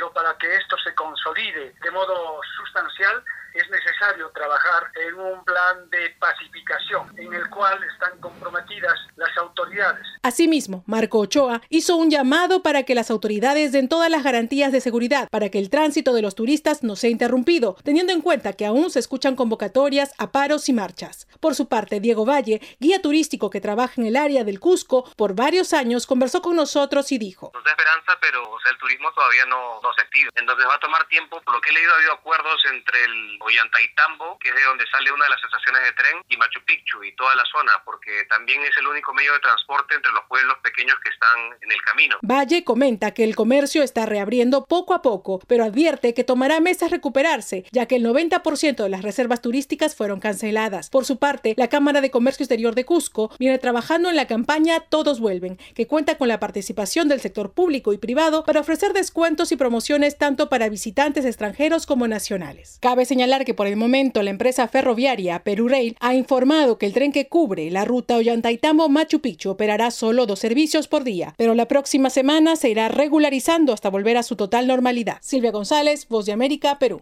pero 0.00 0.14
para 0.14 0.32
que 0.38 0.56
esto 0.56 0.78
se 0.78 0.94
consolide 0.94 1.74
de 1.82 1.90
modo 1.90 2.40
sustancial, 2.56 3.22
es 3.60 3.70
necesario 3.70 4.30
trabajar 4.30 4.90
en 5.06 5.14
un 5.14 5.44
plan 5.44 5.88
de 5.90 6.10
pacificación 6.18 7.12
en 7.18 7.32
el 7.32 7.48
cual 7.50 7.78
están 7.84 8.18
comprometidas 8.20 8.98
las 9.16 9.36
autoridades. 9.38 10.06
Asimismo, 10.22 10.82
Marco 10.86 11.18
Ochoa 11.18 11.60
hizo 11.68 11.96
un 11.96 12.10
llamado 12.10 12.62
para 12.62 12.84
que 12.84 12.94
las 12.94 13.10
autoridades 13.10 13.72
den 13.72 13.88
todas 13.88 14.10
las 14.10 14.22
garantías 14.22 14.72
de 14.72 14.80
seguridad 14.80 15.28
para 15.30 15.48
que 15.48 15.58
el 15.58 15.70
tránsito 15.70 16.12
de 16.12 16.22
los 16.22 16.34
turistas 16.34 16.82
no 16.82 16.96
sea 16.96 17.10
interrumpido, 17.10 17.76
teniendo 17.84 18.12
en 18.12 18.20
cuenta 18.20 18.52
que 18.52 18.66
aún 18.66 18.90
se 18.90 18.98
escuchan 18.98 19.36
convocatorias 19.36 20.12
a 20.18 20.32
paros 20.32 20.68
y 20.68 20.72
marchas. 20.72 21.26
Por 21.40 21.54
su 21.54 21.68
parte, 21.68 22.00
Diego 22.00 22.24
Valle, 22.24 22.60
guía 22.78 23.02
turístico 23.02 23.50
que 23.50 23.60
trabaja 23.60 23.94
en 23.96 24.06
el 24.06 24.16
área 24.16 24.44
del 24.44 24.60
Cusco 24.60 25.04
por 25.16 25.34
varios 25.34 25.72
años, 25.72 26.06
conversó 26.06 26.42
con 26.42 26.56
nosotros 26.56 27.12
y 27.12 27.18
dijo: 27.18 27.50
Nos 27.54 27.64
da 27.64 27.70
esperanza, 27.70 28.18
pero 28.20 28.42
el 28.70 28.78
turismo 28.78 29.12
todavía 29.12 29.44
no, 29.46 29.80
no 29.82 29.92
se 29.94 30.02
activa. 30.02 30.30
Entonces 30.34 30.66
va 30.66 30.74
a 30.74 30.80
tomar 30.80 31.06
tiempo. 31.08 31.40
Por 31.42 31.54
lo 31.54 31.60
que 31.60 31.70
he 31.70 31.72
leído, 31.72 31.92
ha 31.92 31.96
habido 31.96 32.12
acuerdos 32.12 32.60
entre 32.72 33.04
el 33.04 33.38
Ollantaytambo, 33.50 34.38
que 34.38 34.50
es 34.50 34.54
de 34.54 34.62
donde 34.62 34.86
sale 34.86 35.10
una 35.10 35.24
de 35.24 35.30
las 35.30 35.42
estaciones 35.42 35.82
de 35.82 35.92
tren, 35.92 36.16
y 36.28 36.36
Machu 36.36 36.60
Picchu 36.64 37.02
y 37.02 37.14
toda 37.16 37.34
la 37.34 37.44
zona, 37.50 37.72
porque 37.84 38.24
también 38.28 38.62
es 38.62 38.76
el 38.78 38.86
único 38.86 39.12
medio 39.12 39.32
de 39.32 39.40
transporte 39.40 39.94
entre 39.94 40.12
los 40.12 40.22
pueblos 40.28 40.56
pequeños 40.62 40.96
que 41.02 41.10
están 41.10 41.38
en 41.60 41.72
el 41.72 41.82
camino. 41.82 42.16
Valle 42.22 42.64
comenta 42.64 43.12
que 43.12 43.24
el 43.24 43.34
comercio 43.34 43.82
está 43.82 44.06
reabriendo 44.06 44.66
poco 44.66 44.94
a 44.94 45.02
poco, 45.02 45.40
pero 45.46 45.64
advierte 45.64 46.14
que 46.14 46.24
tomará 46.24 46.60
meses 46.60 46.90
recuperarse, 46.90 47.64
ya 47.72 47.86
que 47.86 47.96
el 47.96 48.04
90% 48.04 48.82
de 48.82 48.88
las 48.88 49.02
reservas 49.02 49.42
turísticas 49.42 49.96
fueron 49.96 50.20
canceladas. 50.20 50.90
Por 50.90 51.04
su 51.04 51.18
parte, 51.18 51.54
la 51.56 51.68
Cámara 51.68 52.00
de 52.00 52.10
Comercio 52.10 52.44
Exterior 52.44 52.74
de 52.74 52.84
Cusco 52.84 53.30
viene 53.38 53.58
trabajando 53.58 54.08
en 54.08 54.16
la 54.16 54.26
campaña 54.26 54.80
Todos 54.80 55.20
vuelven, 55.20 55.58
que 55.74 55.86
cuenta 55.86 56.16
con 56.18 56.28
la 56.28 56.40
participación 56.40 57.08
del 57.08 57.20
sector 57.20 57.52
público 57.52 57.92
y 57.92 57.98
privado 57.98 58.44
para 58.44 58.60
ofrecer 58.60 58.92
descuentos 58.92 59.52
y 59.52 59.56
promociones 59.56 60.18
tanto 60.18 60.48
para 60.48 60.68
visitantes 60.68 61.24
extranjeros 61.24 61.86
como 61.86 62.06
nacionales. 62.06 62.78
Cabe 62.80 63.04
señalar 63.04 63.39
que 63.44 63.54
por 63.54 63.66
el 63.66 63.76
momento 63.76 64.22
la 64.22 64.30
empresa 64.30 64.68
ferroviaria 64.68 65.42
Peru 65.42 65.68
Rail 65.68 65.96
ha 66.00 66.14
informado 66.14 66.78
que 66.78 66.86
el 66.86 66.92
tren 66.92 67.12
que 67.12 67.28
cubre 67.28 67.70
la 67.70 67.84
ruta 67.84 68.16
Ollantaytambo-Machu 68.16 69.20
Picchu 69.20 69.50
operará 69.50 69.90
solo 69.90 70.26
dos 70.26 70.38
servicios 70.38 70.88
por 70.88 71.04
día, 71.04 71.34
pero 71.36 71.54
la 71.54 71.68
próxima 71.68 72.10
semana 72.10 72.56
se 72.56 72.70
irá 72.70 72.88
regularizando 72.88 73.72
hasta 73.72 73.90
volver 73.90 74.16
a 74.16 74.22
su 74.22 74.36
total 74.36 74.66
normalidad. 74.66 75.18
Silvia 75.20 75.50
González, 75.50 76.06
Voz 76.08 76.26
de 76.26 76.32
América, 76.32 76.78
Perú. 76.78 77.00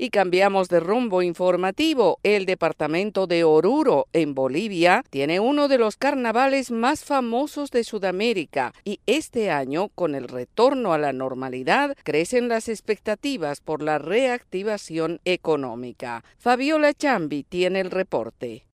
Y 0.00 0.10
cambiamos 0.10 0.68
de 0.68 0.78
rumbo 0.78 1.22
informativo. 1.22 2.20
El 2.22 2.46
departamento 2.46 3.26
de 3.26 3.42
Oruro, 3.42 4.06
en 4.12 4.32
Bolivia, 4.32 5.02
tiene 5.10 5.40
uno 5.40 5.66
de 5.66 5.76
los 5.76 5.96
carnavales 5.96 6.70
más 6.70 7.04
famosos 7.04 7.72
de 7.72 7.82
Sudamérica 7.82 8.72
y 8.84 9.00
este 9.06 9.50
año, 9.50 9.88
con 9.88 10.14
el 10.14 10.28
retorno 10.28 10.92
a 10.92 10.98
la 10.98 11.12
normalidad, 11.12 11.96
crecen 12.04 12.48
las 12.48 12.68
expectativas 12.68 13.60
por 13.60 13.82
la 13.82 13.98
reactivación 13.98 15.20
económica. 15.24 16.22
Fabiola 16.38 16.94
Chambi 16.94 17.42
tiene 17.42 17.80
el 17.80 17.90
reporte. 17.90 18.67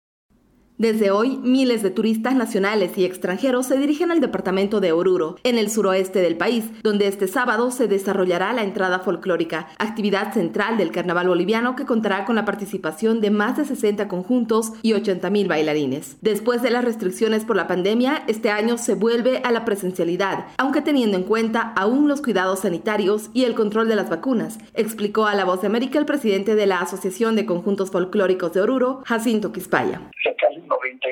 Desde 0.82 1.12
hoy, 1.12 1.38
miles 1.44 1.84
de 1.84 1.92
turistas 1.92 2.34
nacionales 2.34 2.98
y 2.98 3.06
extranjeros 3.06 3.68
se 3.68 3.78
dirigen 3.78 4.10
al 4.10 4.20
departamento 4.20 4.80
de 4.80 4.92
Oruro, 4.92 5.36
en 5.44 5.60
el 5.60 5.70
suroeste 5.70 6.22
del 6.22 6.38
país, 6.38 6.72
donde 6.82 7.06
este 7.06 7.28
sábado 7.28 7.70
se 7.70 7.88
desarrollará 7.88 8.52
la 8.52 8.64
entrada 8.64 8.98
folclórica, 8.98 9.68
actividad 9.78 10.34
central 10.34 10.80
del 10.80 10.90
carnaval 10.90 11.28
boliviano 11.28 11.76
que 11.76 11.86
contará 11.86 12.26
con 12.26 12.36
la 12.36 12.46
participación 12.46 13.22
de 13.22 13.30
más 13.30 13.58
de 13.58 13.66
60 13.66 14.08
conjuntos 14.08 14.72
y 14.82 14.94
80 14.94 15.30
mil 15.30 15.48
bailarines. 15.48 16.18
Después 16.22 16.64
de 16.64 16.72
las 16.72 16.84
restricciones 16.84 17.46
por 17.46 17.58
la 17.58 17.68
pandemia, 17.68 18.24
este 18.26 18.50
año 18.50 18.80
se 18.80 18.96
vuelve 18.96 19.38
a 19.44 19.52
la 19.52 19.66
presencialidad, 19.66 20.48
aunque 20.58 20.82
teniendo 20.82 21.16
en 21.16 21.26
cuenta 21.26 21.74
aún 21.76 22.08
los 22.08 22.24
cuidados 22.24 22.62
sanitarios 22.62 23.30
y 23.36 23.44
el 23.44 23.54
control 23.54 23.88
de 23.88 23.98
las 23.98 24.10
vacunas, 24.10 24.58
explicó 24.74 25.28
a 25.28 25.36
La 25.36 25.46
Voz 25.46 25.62
de 25.62 25.68
América 25.68 26.00
el 26.00 26.08
presidente 26.08 26.56
de 26.56 26.66
la 26.66 26.80
Asociación 26.80 27.36
de 27.36 27.46
Conjuntos 27.46 27.92
Folclóricos 27.92 28.54
de 28.54 28.62
Oruro, 28.62 29.04
Jacinto 29.06 29.52
Quispaya. 29.52 30.10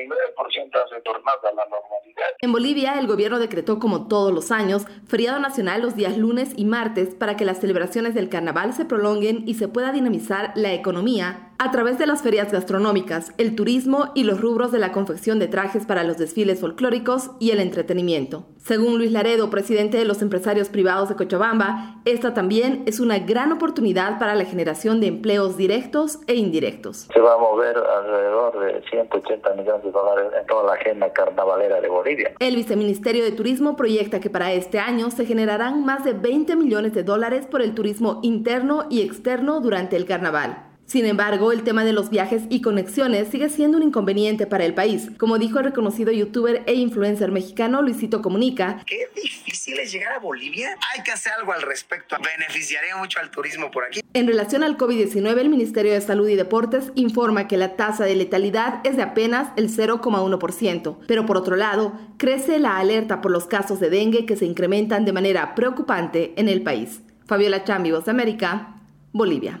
99% 0.08 0.70
ha 0.74 0.94
retornado 0.94 1.48
a 1.48 1.52
la 1.52 1.64
normalidad. 1.66 2.26
En 2.40 2.52
Bolivia, 2.52 2.98
el 2.98 3.06
gobierno 3.06 3.38
decretó, 3.38 3.78
como 3.78 4.08
todos 4.08 4.32
los 4.32 4.50
años, 4.50 4.86
feriado 5.06 5.38
nacional 5.38 5.82
los 5.82 5.96
días 5.96 6.16
lunes 6.16 6.52
y 6.56 6.64
martes 6.64 7.14
para 7.14 7.36
que 7.36 7.44
las 7.44 7.60
celebraciones 7.60 8.14
del 8.14 8.28
carnaval 8.28 8.72
se 8.72 8.84
prolonguen 8.84 9.48
y 9.48 9.54
se 9.54 9.68
pueda 9.68 9.92
dinamizar 9.92 10.52
la 10.54 10.72
economía 10.72 11.49
a 11.62 11.70
través 11.70 11.98
de 11.98 12.06
las 12.06 12.22
ferias 12.22 12.50
gastronómicas, 12.50 13.34
el 13.36 13.54
turismo 13.54 14.12
y 14.14 14.24
los 14.24 14.40
rubros 14.40 14.72
de 14.72 14.78
la 14.78 14.92
confección 14.92 15.38
de 15.38 15.46
trajes 15.46 15.84
para 15.84 16.04
los 16.04 16.16
desfiles 16.16 16.58
folclóricos 16.58 17.32
y 17.38 17.50
el 17.50 17.60
entretenimiento. 17.60 18.46
Según 18.56 18.96
Luis 18.96 19.12
Laredo, 19.12 19.50
presidente 19.50 19.98
de 19.98 20.06
los 20.06 20.22
empresarios 20.22 20.70
privados 20.70 21.10
de 21.10 21.16
Cochabamba, 21.16 22.00
esta 22.06 22.32
también 22.32 22.82
es 22.86 22.98
una 22.98 23.18
gran 23.18 23.52
oportunidad 23.52 24.18
para 24.18 24.34
la 24.34 24.46
generación 24.46 25.00
de 25.00 25.08
empleos 25.08 25.58
directos 25.58 26.20
e 26.26 26.34
indirectos. 26.36 27.08
Se 27.12 27.20
va 27.20 27.34
a 27.34 27.38
mover 27.38 27.76
alrededor 27.76 28.58
de 28.58 28.82
180 28.88 29.54
millones 29.56 29.84
de 29.84 29.90
dólares 29.90 30.32
en 30.40 30.46
toda 30.46 30.64
la 30.64 30.72
agenda 30.80 31.12
carnavalera 31.12 31.78
de 31.82 31.88
Bolivia. 31.90 32.32
El 32.38 32.56
viceministerio 32.56 33.22
de 33.22 33.32
Turismo 33.32 33.76
proyecta 33.76 34.18
que 34.18 34.30
para 34.30 34.50
este 34.52 34.78
año 34.78 35.10
se 35.10 35.26
generarán 35.26 35.84
más 35.84 36.04
de 36.04 36.14
20 36.14 36.56
millones 36.56 36.94
de 36.94 37.02
dólares 37.02 37.44
por 37.44 37.60
el 37.60 37.74
turismo 37.74 38.20
interno 38.22 38.86
y 38.88 39.02
externo 39.02 39.60
durante 39.60 39.96
el 39.96 40.06
carnaval. 40.06 40.69
Sin 40.90 41.06
embargo, 41.06 41.52
el 41.52 41.62
tema 41.62 41.84
de 41.84 41.92
los 41.92 42.10
viajes 42.10 42.42
y 42.48 42.62
conexiones 42.62 43.28
sigue 43.28 43.48
siendo 43.48 43.76
un 43.76 43.84
inconveniente 43.84 44.48
para 44.48 44.64
el 44.64 44.74
país, 44.74 45.08
como 45.18 45.38
dijo 45.38 45.60
el 45.60 45.66
reconocido 45.66 46.10
youtuber 46.10 46.64
e 46.66 46.74
influencer 46.74 47.30
mexicano 47.30 47.80
Luisito 47.80 48.20
Comunica. 48.20 48.82
Qué 48.86 49.08
difícil 49.14 49.78
es 49.78 49.92
llegar 49.92 50.14
a 50.14 50.18
Bolivia. 50.18 50.76
Hay 50.92 51.04
que 51.04 51.12
hacer 51.12 51.32
algo 51.38 51.52
al 51.52 51.62
respecto. 51.62 52.16
Beneficiaría 52.36 52.96
mucho 52.96 53.20
al 53.20 53.30
turismo 53.30 53.70
por 53.70 53.84
aquí. 53.84 54.00
En 54.14 54.26
relación 54.26 54.64
al 54.64 54.76
COVID-19, 54.76 55.38
el 55.38 55.48
Ministerio 55.48 55.92
de 55.92 56.00
Salud 56.00 56.28
y 56.28 56.34
Deportes 56.34 56.90
informa 56.96 57.46
que 57.46 57.56
la 57.56 57.76
tasa 57.76 58.04
de 58.04 58.16
letalidad 58.16 58.84
es 58.84 58.96
de 58.96 59.02
apenas 59.02 59.52
el 59.54 59.68
0,1%, 59.68 60.96
pero 61.06 61.24
por 61.24 61.36
otro 61.36 61.54
lado, 61.54 61.92
crece 62.16 62.58
la 62.58 62.78
alerta 62.78 63.20
por 63.20 63.30
los 63.30 63.46
casos 63.46 63.78
de 63.78 63.90
dengue 63.90 64.26
que 64.26 64.34
se 64.34 64.44
incrementan 64.44 65.04
de 65.04 65.12
manera 65.12 65.54
preocupante 65.54 66.32
en 66.34 66.48
el 66.48 66.62
país. 66.62 67.00
Fabiola 67.26 67.62
Chambi, 67.62 67.92
Voz 67.92 68.06
de 68.06 68.10
América, 68.10 68.74
Bolivia. 69.12 69.60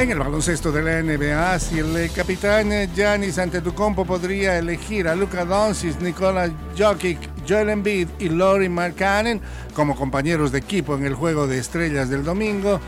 En 0.00 0.10
el 0.10 0.18
baloncesto 0.18 0.72
de 0.72 0.80
la 0.80 1.02
NBA, 1.02 1.58
si 1.58 1.78
el 1.78 2.10
capitán 2.10 2.70
Giannis 2.94 3.38
Antetokounmpo 3.38 4.06
podría 4.06 4.56
elegir 4.56 5.06
a 5.06 5.14
Luka 5.14 5.44
Doncic, 5.44 6.00
Nikola 6.00 6.50
Jokic, 6.74 7.18
Joel 7.46 7.68
Embiid 7.68 8.08
y 8.18 8.30
Laurie 8.30 8.70
Markkanen 8.70 9.42
como 9.74 9.94
compañeros 9.94 10.52
de 10.52 10.58
equipo 10.60 10.94
en 10.94 11.04
el 11.04 11.12
juego 11.12 11.46
de 11.46 11.58
estrellas 11.58 12.08
del 12.08 12.24
domingo, 12.24 12.80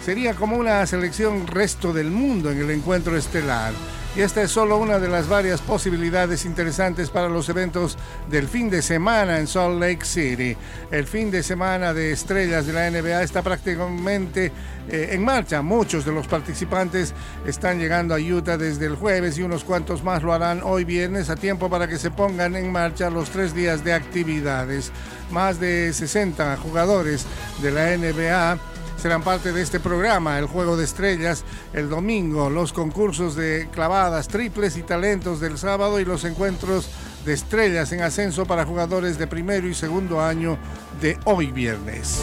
sería 0.00 0.34
como 0.34 0.56
una 0.56 0.86
selección 0.86 1.48
resto 1.48 1.92
del 1.92 2.12
mundo 2.12 2.52
en 2.52 2.60
el 2.60 2.70
encuentro 2.70 3.16
estelar. 3.16 3.72
Y 4.16 4.22
esta 4.22 4.42
es 4.42 4.50
solo 4.50 4.76
una 4.78 4.98
de 4.98 5.06
las 5.06 5.28
varias 5.28 5.60
posibilidades 5.60 6.44
interesantes 6.44 7.10
para 7.10 7.28
los 7.28 7.48
eventos 7.48 7.96
del 8.28 8.48
fin 8.48 8.68
de 8.68 8.82
semana 8.82 9.38
en 9.38 9.46
Salt 9.46 9.80
Lake 9.80 10.04
City. 10.04 10.56
El 10.90 11.06
fin 11.06 11.30
de 11.30 11.44
semana 11.44 11.94
de 11.94 12.10
estrellas 12.10 12.66
de 12.66 12.72
la 12.72 12.90
NBA 12.90 13.22
está 13.22 13.40
prácticamente 13.42 14.50
eh, 14.88 15.10
en 15.12 15.24
marcha. 15.24 15.62
Muchos 15.62 16.04
de 16.04 16.10
los 16.10 16.26
participantes 16.26 17.14
están 17.46 17.78
llegando 17.78 18.12
a 18.12 18.18
Utah 18.18 18.58
desde 18.58 18.86
el 18.86 18.96
jueves 18.96 19.38
y 19.38 19.42
unos 19.42 19.62
cuantos 19.62 20.02
más 20.02 20.24
lo 20.24 20.32
harán 20.32 20.60
hoy 20.64 20.84
viernes 20.84 21.30
a 21.30 21.36
tiempo 21.36 21.70
para 21.70 21.86
que 21.86 21.96
se 21.96 22.10
pongan 22.10 22.56
en 22.56 22.72
marcha 22.72 23.10
los 23.10 23.30
tres 23.30 23.54
días 23.54 23.84
de 23.84 23.92
actividades. 23.92 24.90
Más 25.30 25.60
de 25.60 25.92
60 25.92 26.56
jugadores 26.56 27.26
de 27.62 27.70
la 27.70 27.96
NBA 27.96 28.58
serán 29.00 29.22
parte 29.22 29.52
de 29.52 29.62
este 29.62 29.80
programa, 29.80 30.38
el 30.38 30.46
Juego 30.46 30.76
de 30.76 30.84
Estrellas 30.84 31.44
el 31.72 31.88
domingo, 31.88 32.50
los 32.50 32.72
concursos 32.72 33.34
de 33.34 33.68
clavadas, 33.72 34.28
triples 34.28 34.76
y 34.76 34.82
talentos 34.82 35.40
del 35.40 35.58
sábado 35.58 36.00
y 36.00 36.04
los 36.04 36.24
encuentros 36.24 36.88
de 37.24 37.32
estrellas 37.32 37.92
en 37.92 38.02
ascenso 38.02 38.46
para 38.46 38.66
jugadores 38.66 39.18
de 39.18 39.26
primero 39.26 39.68
y 39.68 39.74
segundo 39.74 40.20
año 40.20 40.58
de 41.00 41.18
hoy 41.24 41.50
viernes. 41.50 42.22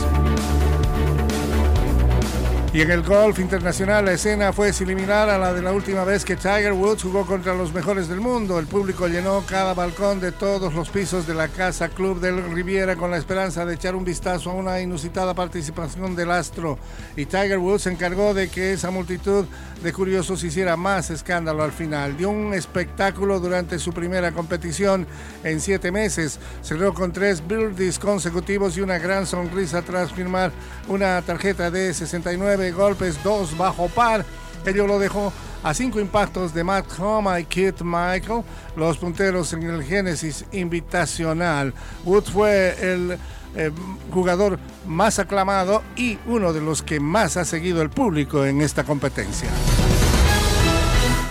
Y 2.77 2.81
en 2.81 2.91
el 2.91 3.01
golf 3.01 3.39
internacional 3.39 4.05
la 4.05 4.11
escena 4.11 4.53
fue 4.53 4.71
similar 4.71 5.31
a 5.31 5.39
la 5.39 5.51
de 5.51 5.63
la 5.63 5.71
última 5.71 6.03
vez 6.03 6.23
que 6.23 6.35
Tiger 6.35 6.73
Woods 6.73 7.01
jugó 7.01 7.25
contra 7.25 7.55
los 7.55 7.73
mejores 7.73 8.07
del 8.07 8.21
mundo. 8.21 8.59
El 8.59 8.67
público 8.67 9.07
llenó 9.07 9.43
cada 9.47 9.73
balcón 9.73 10.19
de 10.19 10.31
todos 10.31 10.75
los 10.75 10.87
pisos 10.89 11.25
de 11.25 11.33
la 11.33 11.47
Casa 11.47 11.89
Club 11.89 12.19
del 12.19 12.53
Riviera 12.53 12.95
con 12.95 13.09
la 13.09 13.17
esperanza 13.17 13.65
de 13.65 13.73
echar 13.73 13.95
un 13.95 14.05
vistazo 14.05 14.51
a 14.51 14.53
una 14.53 14.79
inusitada 14.79 15.33
participación 15.33 16.15
del 16.15 16.29
astro. 16.29 16.77
Y 17.15 17.25
Tiger 17.25 17.57
Woods 17.57 17.81
se 17.81 17.91
encargó 17.91 18.35
de 18.35 18.47
que 18.47 18.73
esa 18.73 18.91
multitud 18.91 19.45
de 19.81 19.93
curiosos 19.93 20.43
hiciera 20.43 20.77
más 20.77 21.09
escándalo 21.09 21.63
al 21.63 21.71
final. 21.71 22.15
Dio 22.15 22.29
un 22.29 22.53
espectáculo 22.53 23.39
durante 23.39 23.79
su 23.79 23.91
primera 23.91 24.31
competición 24.33 25.07
en 25.43 25.61
siete 25.61 25.91
meses. 25.91 26.39
Cerró 26.61 26.93
con 26.93 27.11
tres 27.11 27.41
birdies 27.47 27.97
consecutivos 27.97 28.77
y 28.77 28.81
una 28.81 28.99
gran 28.99 29.25
sonrisa 29.25 29.81
tras 29.81 30.13
firmar 30.13 30.51
una 30.87 31.19
tarjeta 31.23 31.71
de 31.71 31.91
69 31.91 32.66
golpes, 32.71 33.21
dos 33.23 33.57
bajo 33.57 33.87
par. 33.89 34.25
Ello 34.65 34.87
lo 34.87 34.99
dejó 34.99 35.31
a 35.63 35.73
cinco 35.73 35.99
impactos 35.99 36.53
de 36.53 36.63
Matt 36.63 36.87
Homa 36.99 37.39
y 37.39 37.45
Kit 37.45 37.81
Michael, 37.81 38.43
los 38.75 38.97
punteros 38.97 39.53
en 39.53 39.63
el 39.63 39.83
Génesis 39.83 40.45
Invitacional. 40.51 41.73
Woods 42.05 42.31
fue 42.31 42.75
el 42.79 43.17
eh, 43.55 43.71
jugador 44.13 44.59
más 44.85 45.19
aclamado 45.19 45.83
y 45.95 46.19
uno 46.27 46.53
de 46.53 46.61
los 46.61 46.83
que 46.83 46.99
más 46.99 47.37
ha 47.37 47.45
seguido 47.45 47.81
el 47.81 47.89
público 47.89 48.45
en 48.45 48.61
esta 48.61 48.83
competencia. 48.83 49.49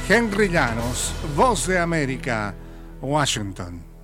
Henry 0.09 0.49
Llanos, 0.49 1.13
Voz 1.37 1.67
de 1.67 1.79
América, 1.79 2.55
Washington. 3.01 3.96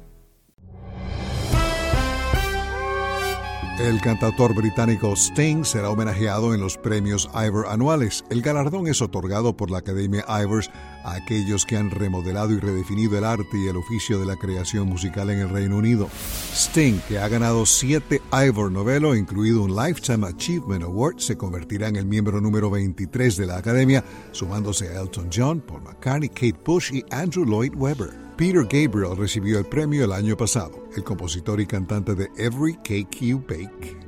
El 3.81 4.03
cantautor 4.03 4.55
británico 4.55 5.17
Sting 5.17 5.65
será 5.65 5.89
homenajeado 5.89 6.55
en 6.55 6.61
los 6.61 6.77
premios 6.77 7.31
Ivor 7.35 7.67
anuales. 7.69 8.23
El 8.29 8.43
galardón 8.43 8.87
es 8.87 9.01
otorgado 9.01 9.57
por 9.57 9.71
la 9.71 9.79
Academia 9.79 10.27
Ivors 10.43 10.71
a 11.05 11.15
aquellos 11.15 11.65
que 11.65 11.79
han 11.79 11.91
remodelado 11.91 12.53
y 12.53 12.61
redefinido 12.61 13.17
el 13.17 13.25
arte 13.25 13.57
y 13.59 13.69
el 13.69 13.79
oficio 13.79 14.21
de 14.21 14.27
la 14.27 14.37
creación 14.37 14.89
musical 14.89 15.31
en 15.31 15.39
el 15.39 15.49
Reino 15.49 15.79
Unido. 15.79 16.11
Sting, 16.53 17.01
que 17.09 17.19
ha 17.19 17.29
ganado 17.29 17.65
siete 17.65 18.21
Ivor 18.31 18.71
Novello, 18.71 19.15
incluido 19.15 19.63
un 19.63 19.75
Lifetime 19.75 20.27
Achievement 20.27 20.85
Award, 20.85 21.19
se 21.19 21.39
convertirá 21.39 21.89
en 21.89 21.97
el 21.97 22.05
miembro 22.05 22.43
número 22.43 22.71
23 22.71 23.39
de 23.39 23.47
la 23.47 23.57
Academia, 23.57 24.05
sumándose 24.33 24.89
a 24.89 25.01
Elton 25.01 25.31
John, 25.35 25.61
Paul 25.61 25.83
McCartney, 25.83 26.29
Kate 26.29 26.61
Bush 26.63 26.93
y 26.93 27.05
Andrew 27.11 27.47
Lloyd 27.47 27.75
Webber. 27.75 28.32
Peter 28.37 28.62
Gabriel 28.64 29.16
recibió 29.16 29.59
el 29.59 29.66
premio 29.66 30.05
el 30.05 30.12
año 30.12 30.37
pasado, 30.37 30.88
el 30.97 31.05
compositor 31.05 31.61
y 31.61 31.66
cantante 31.66 32.14
de 32.14 32.31
Every 32.37 32.75
Cake 32.77 33.21
You 33.21 33.45
Bake, 33.47 33.99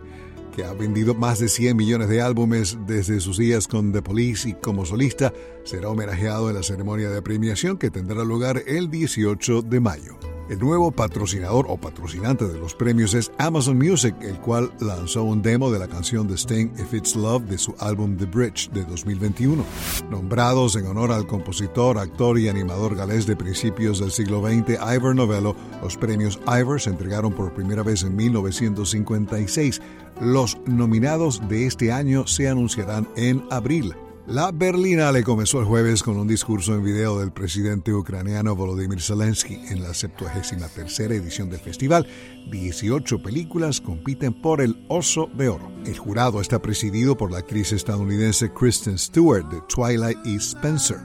que 0.54 0.64
ha 0.64 0.72
vendido 0.72 1.14
más 1.14 1.38
de 1.38 1.48
100 1.48 1.76
millones 1.76 2.08
de 2.08 2.22
álbumes 2.22 2.78
desde 2.86 3.20
sus 3.20 3.36
días 3.36 3.68
con 3.68 3.92
The 3.92 4.02
Police 4.02 4.48
y 4.48 4.54
como 4.54 4.86
solista, 4.86 5.32
será 5.64 5.90
homenajeado 5.90 6.48
en 6.48 6.56
la 6.56 6.62
ceremonia 6.62 7.10
de 7.10 7.20
premiación 7.20 7.76
que 7.76 7.90
tendrá 7.90 8.24
lugar 8.24 8.62
el 8.66 8.90
18 8.90 9.62
de 9.62 9.80
mayo. 9.80 10.33
El 10.46 10.58
nuevo 10.58 10.92
patrocinador 10.92 11.64
o 11.70 11.78
patrocinante 11.78 12.46
de 12.46 12.58
los 12.58 12.74
premios 12.74 13.14
es 13.14 13.32
Amazon 13.38 13.78
Music, 13.78 14.14
el 14.20 14.38
cual 14.40 14.70
lanzó 14.78 15.22
un 15.22 15.40
demo 15.40 15.70
de 15.70 15.78
la 15.78 15.88
canción 15.88 16.28
de 16.28 16.34
Sting 16.34 16.70
If 16.78 16.92
It's 16.92 17.16
Love 17.16 17.44
de 17.44 17.56
su 17.56 17.74
álbum 17.78 18.18
The 18.18 18.26
Bridge 18.26 18.70
de 18.70 18.84
2021. 18.84 19.64
Nombrados 20.10 20.76
en 20.76 20.86
honor 20.86 21.12
al 21.12 21.26
compositor, 21.26 21.96
actor 21.96 22.38
y 22.38 22.50
animador 22.50 22.94
galés 22.94 23.26
de 23.26 23.36
principios 23.36 24.00
del 24.00 24.10
siglo 24.10 24.42
XX, 24.42 24.78
Ivor 24.94 25.16
Novello, 25.16 25.56
los 25.82 25.96
premios 25.96 26.38
Ivor 26.46 26.78
se 26.78 26.90
entregaron 26.90 27.32
por 27.32 27.54
primera 27.54 27.82
vez 27.82 28.02
en 28.02 28.14
1956. 28.14 29.80
Los 30.20 30.58
nominados 30.66 31.40
de 31.48 31.66
este 31.66 31.90
año 31.90 32.26
se 32.26 32.50
anunciarán 32.50 33.08
en 33.16 33.42
abril. 33.50 33.94
La 34.26 34.52
Berlinale 34.52 35.22
comenzó 35.22 35.60
el 35.60 35.66
jueves 35.66 36.02
con 36.02 36.16
un 36.16 36.26
discurso 36.26 36.74
en 36.74 36.82
video 36.82 37.18
del 37.20 37.30
presidente 37.30 37.92
ucraniano 37.92 38.56
Volodymyr 38.56 39.02
Zelensky. 39.02 39.56
En 39.68 39.82
la 39.82 39.92
73 39.92 41.00
edición 41.00 41.50
del 41.50 41.60
festival, 41.60 42.06
18 42.50 43.22
películas 43.22 43.82
compiten 43.82 44.32
por 44.32 44.62
el 44.62 44.82
Oso 44.88 45.28
de 45.36 45.50
Oro. 45.50 45.70
El 45.84 45.98
jurado 45.98 46.40
está 46.40 46.62
presidido 46.62 47.18
por 47.18 47.30
la 47.30 47.38
actriz 47.38 47.72
estadounidense 47.72 48.50
Kristen 48.50 48.96
Stewart 48.96 49.44
de 49.50 49.60
Twilight 49.68 50.18
y 50.24 50.36
Spencer. 50.36 51.00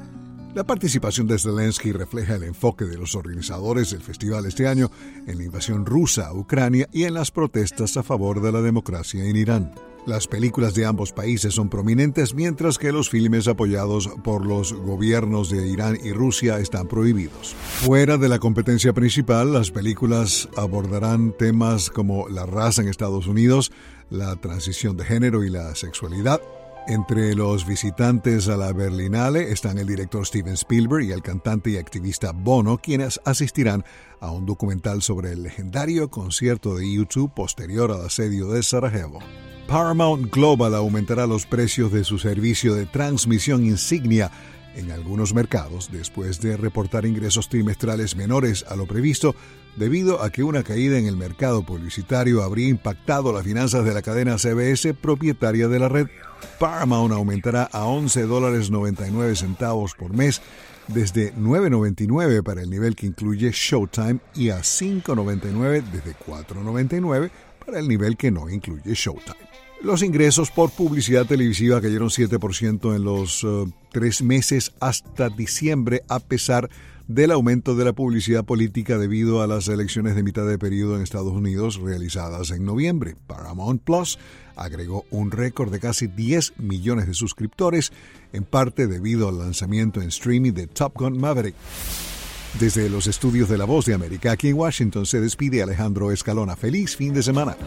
La 0.56 0.64
participación 0.64 1.28
de 1.28 1.40
Zelensky 1.40 1.92
refleja 1.92 2.36
el 2.36 2.44
enfoque 2.44 2.86
de 2.86 2.98
los 2.98 3.16
organizadores 3.16 3.92
del 3.92 4.02
festival 4.02 4.46
este 4.46 4.66
año 4.66 4.92
en 5.28 5.38
la 5.38 5.44
invasión 5.44 5.86
rusa 5.86 6.28
a 6.28 6.34
Ucrania 6.34 6.88
y 6.94 7.04
en 7.04 7.16
las 7.16 7.32
protestas 7.32 7.98
a 7.98 8.04
favor 8.04 8.42
de 8.42 8.54
la 8.54 8.62
democracia 8.62 9.26
en 9.26 9.36
Irán. 9.36 9.89
Las 10.06 10.28
películas 10.28 10.74
de 10.74 10.86
ambos 10.86 11.12
países 11.12 11.54
son 11.54 11.70
prominentes 11.70 12.34
mientras 12.34 12.78
que 12.78 12.92
los 12.92 13.10
filmes 13.10 13.48
apoyados 13.48 14.10
por 14.24 14.46
los 14.46 14.74
gobiernos 14.74 15.50
de 15.50 15.68
Irán 15.68 15.98
y 16.04 16.12
Rusia 16.12 16.60
están 16.60 16.88
prohibidos. 16.88 17.56
Fuera 17.82 18.18
de 18.18 18.30
la 18.30 18.40
competencia 18.40 18.94
principal, 18.94 19.54
las 19.54 19.72
películas 19.72 20.50
abordarán 20.56 21.34
temas 21.38 21.90
como 21.90 22.28
la 22.30 22.46
raza 22.46 22.82
en 22.82 22.88
Estados 22.88 23.28
Unidos, 23.28 23.72
la 24.10 24.36
transición 24.38 24.98
de 24.98 25.06
género 25.06 25.44
y 25.44 25.50
la 25.50 25.76
sexualidad. 25.76 26.42
Entre 26.90 27.36
los 27.36 27.68
visitantes 27.68 28.48
a 28.48 28.58
la 28.58 28.74
Berlinale 28.74 29.52
están 29.52 29.78
el 29.78 29.86
director 29.86 30.26
Steven 30.26 30.56
Spielberg 30.56 31.04
y 31.04 31.12
el 31.12 31.22
cantante 31.22 31.70
y 31.70 31.78
activista 31.78 32.32
Bono, 32.32 32.80
quienes 32.80 33.22
asistirán 33.26 33.86
a 34.20 34.32
un 34.32 34.48
documental 34.48 35.04
sobre 35.04 35.34
el 35.34 35.44
legendario 35.44 36.10
concierto 36.10 36.76
de 36.76 36.92
YouTube 36.92 37.32
posterior 37.32 37.92
al 37.92 38.08
asedio 38.08 38.48
de 38.48 38.64
Sarajevo. 38.64 39.20
Paramount 39.68 40.34
Global 40.34 40.74
aumentará 40.74 41.28
los 41.28 41.46
precios 41.46 41.92
de 41.92 42.04
su 42.04 42.18
servicio 42.18 42.74
de 42.74 42.88
transmisión 42.88 43.64
insignia 43.68 44.32
en 44.76 44.90
algunos 44.90 45.36
mercados 45.36 45.92
después 45.92 46.42
de 46.42 46.58
reportar 46.58 47.06
ingresos 47.06 47.50
trimestrales 47.50 48.16
menores 48.16 48.66
a 48.68 48.76
lo 48.76 48.88
previsto 48.88 49.36
debido 49.76 50.24
a 50.24 50.32
que 50.32 50.42
una 50.42 50.64
caída 50.64 50.98
en 50.98 51.06
el 51.06 51.18
mercado 51.18 51.62
publicitario 51.62 52.42
habría 52.42 52.68
impactado 52.68 53.32
las 53.32 53.44
finanzas 53.44 53.86
de 53.86 53.94
la 53.94 54.02
cadena 54.02 54.40
CBS 54.40 54.96
propietaria 54.96 55.68
de 55.68 55.78
la 55.78 55.88
red. 55.88 56.08
Paramount 56.60 57.14
aumentará 57.14 57.70
a 57.72 57.86
11 57.86 58.24
dólares 58.24 58.70
99 58.70 59.36
centavos 59.36 59.94
por 59.94 60.14
mes 60.14 60.42
desde 60.88 61.34
9.99 61.36 62.44
para 62.44 62.62
el 62.62 62.70
nivel 62.70 62.96
que 62.96 63.08
incluye 63.08 63.52
Showtime 63.52 64.20
y 64.36 64.50
a 64.50 64.60
5.99 64.60 65.84
desde 65.84 66.16
4.99 66.16 67.30
para 67.64 67.80
el 67.80 67.88
nivel 67.88 68.18
que 68.18 68.32
no 68.32 68.50
incluye 68.50 68.94
Showtime. 68.94 69.50
Los 69.82 70.04
ingresos 70.04 70.52
por 70.52 70.72
publicidad 70.72 71.26
televisiva 71.26 71.80
cayeron 71.80 72.10
7% 72.10 72.96
en 72.96 73.04
los 73.06 73.46
eh, 73.46 73.72
tres 73.94 74.22
meses 74.22 74.74
hasta 74.82 75.30
diciembre, 75.30 76.04
a 76.10 76.20
pesar 76.20 76.70
del 77.10 77.32
aumento 77.32 77.76
de 77.76 77.86
la 77.86 77.94
publicidad 77.94 78.46
política 78.46 79.00
debido 79.00 79.42
a 79.42 79.48
las 79.48 79.68
elecciones 79.68 80.16
de 80.16 80.22
mitad 80.22 80.46
de 80.46 80.60
periodo 80.60 80.96
en 80.96 81.02
Estados 81.02 81.34
Unidos 81.34 81.78
realizadas 81.78 82.52
en 82.52 82.64
noviembre. 82.64 83.16
Paramount 83.26 83.82
Plus 83.82 84.20
agregó 84.56 85.06
un 85.10 85.32
récord 85.32 85.72
de 85.72 85.80
casi 85.80 86.06
10 86.06 86.60
millones 86.60 87.08
de 87.08 87.16
suscriptores, 87.16 87.92
en 88.32 88.44
parte 88.44 88.86
debido 88.86 89.28
al 89.28 89.40
lanzamiento 89.40 90.04
en 90.04 90.10
streaming 90.10 90.54
de 90.54 90.68
Top 90.68 90.94
Gun 91.00 91.20
Maverick. 91.20 91.56
Desde 92.60 92.88
los 92.90 93.08
estudios 93.08 93.50
de 93.50 93.58
La 93.58 93.66
Voz 93.66 93.86
de 93.86 93.96
América, 93.96 94.32
aquí 94.32 94.50
en 94.50 94.58
Washington, 94.58 95.08
se 95.08 95.20
despide 95.20 95.64
Alejandro 95.64 96.12
Escalona. 96.12 96.56
Feliz 96.56 96.96
fin 96.96 97.16
de 97.16 97.24
semana. 97.24 97.58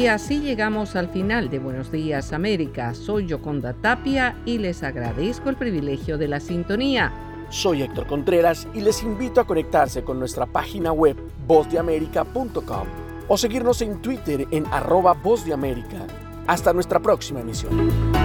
Y 0.00 0.06
así 0.06 0.40
llegamos 0.40 0.96
al 0.96 1.10
final 1.10 1.50
de 1.50 1.58
Buenos 1.58 1.92
Días 1.92 2.32
América. 2.32 2.94
Soy 2.94 3.26
Yoconda 3.26 3.74
Tapia 3.74 4.34
y 4.46 4.56
les 4.56 4.82
agradezco 4.82 5.50
el 5.50 5.56
privilegio 5.56 6.16
de 6.16 6.26
la 6.26 6.40
sintonía. 6.40 7.12
Soy 7.50 7.82
Héctor 7.82 8.06
Contreras 8.06 8.66
y 8.72 8.80
les 8.80 9.02
invito 9.02 9.42
a 9.42 9.46
conectarse 9.46 10.02
con 10.02 10.18
nuestra 10.18 10.46
página 10.46 10.90
web 10.90 11.18
vozdeamerica.com 11.46 12.86
o 13.28 13.36
seguirnos 13.36 13.82
en 13.82 14.00
Twitter 14.00 14.46
en 14.50 14.64
arroba 14.68 15.12
Voz. 15.12 15.44
Hasta 16.46 16.72
nuestra 16.72 16.98
próxima 17.00 17.40
emisión. 17.40 18.19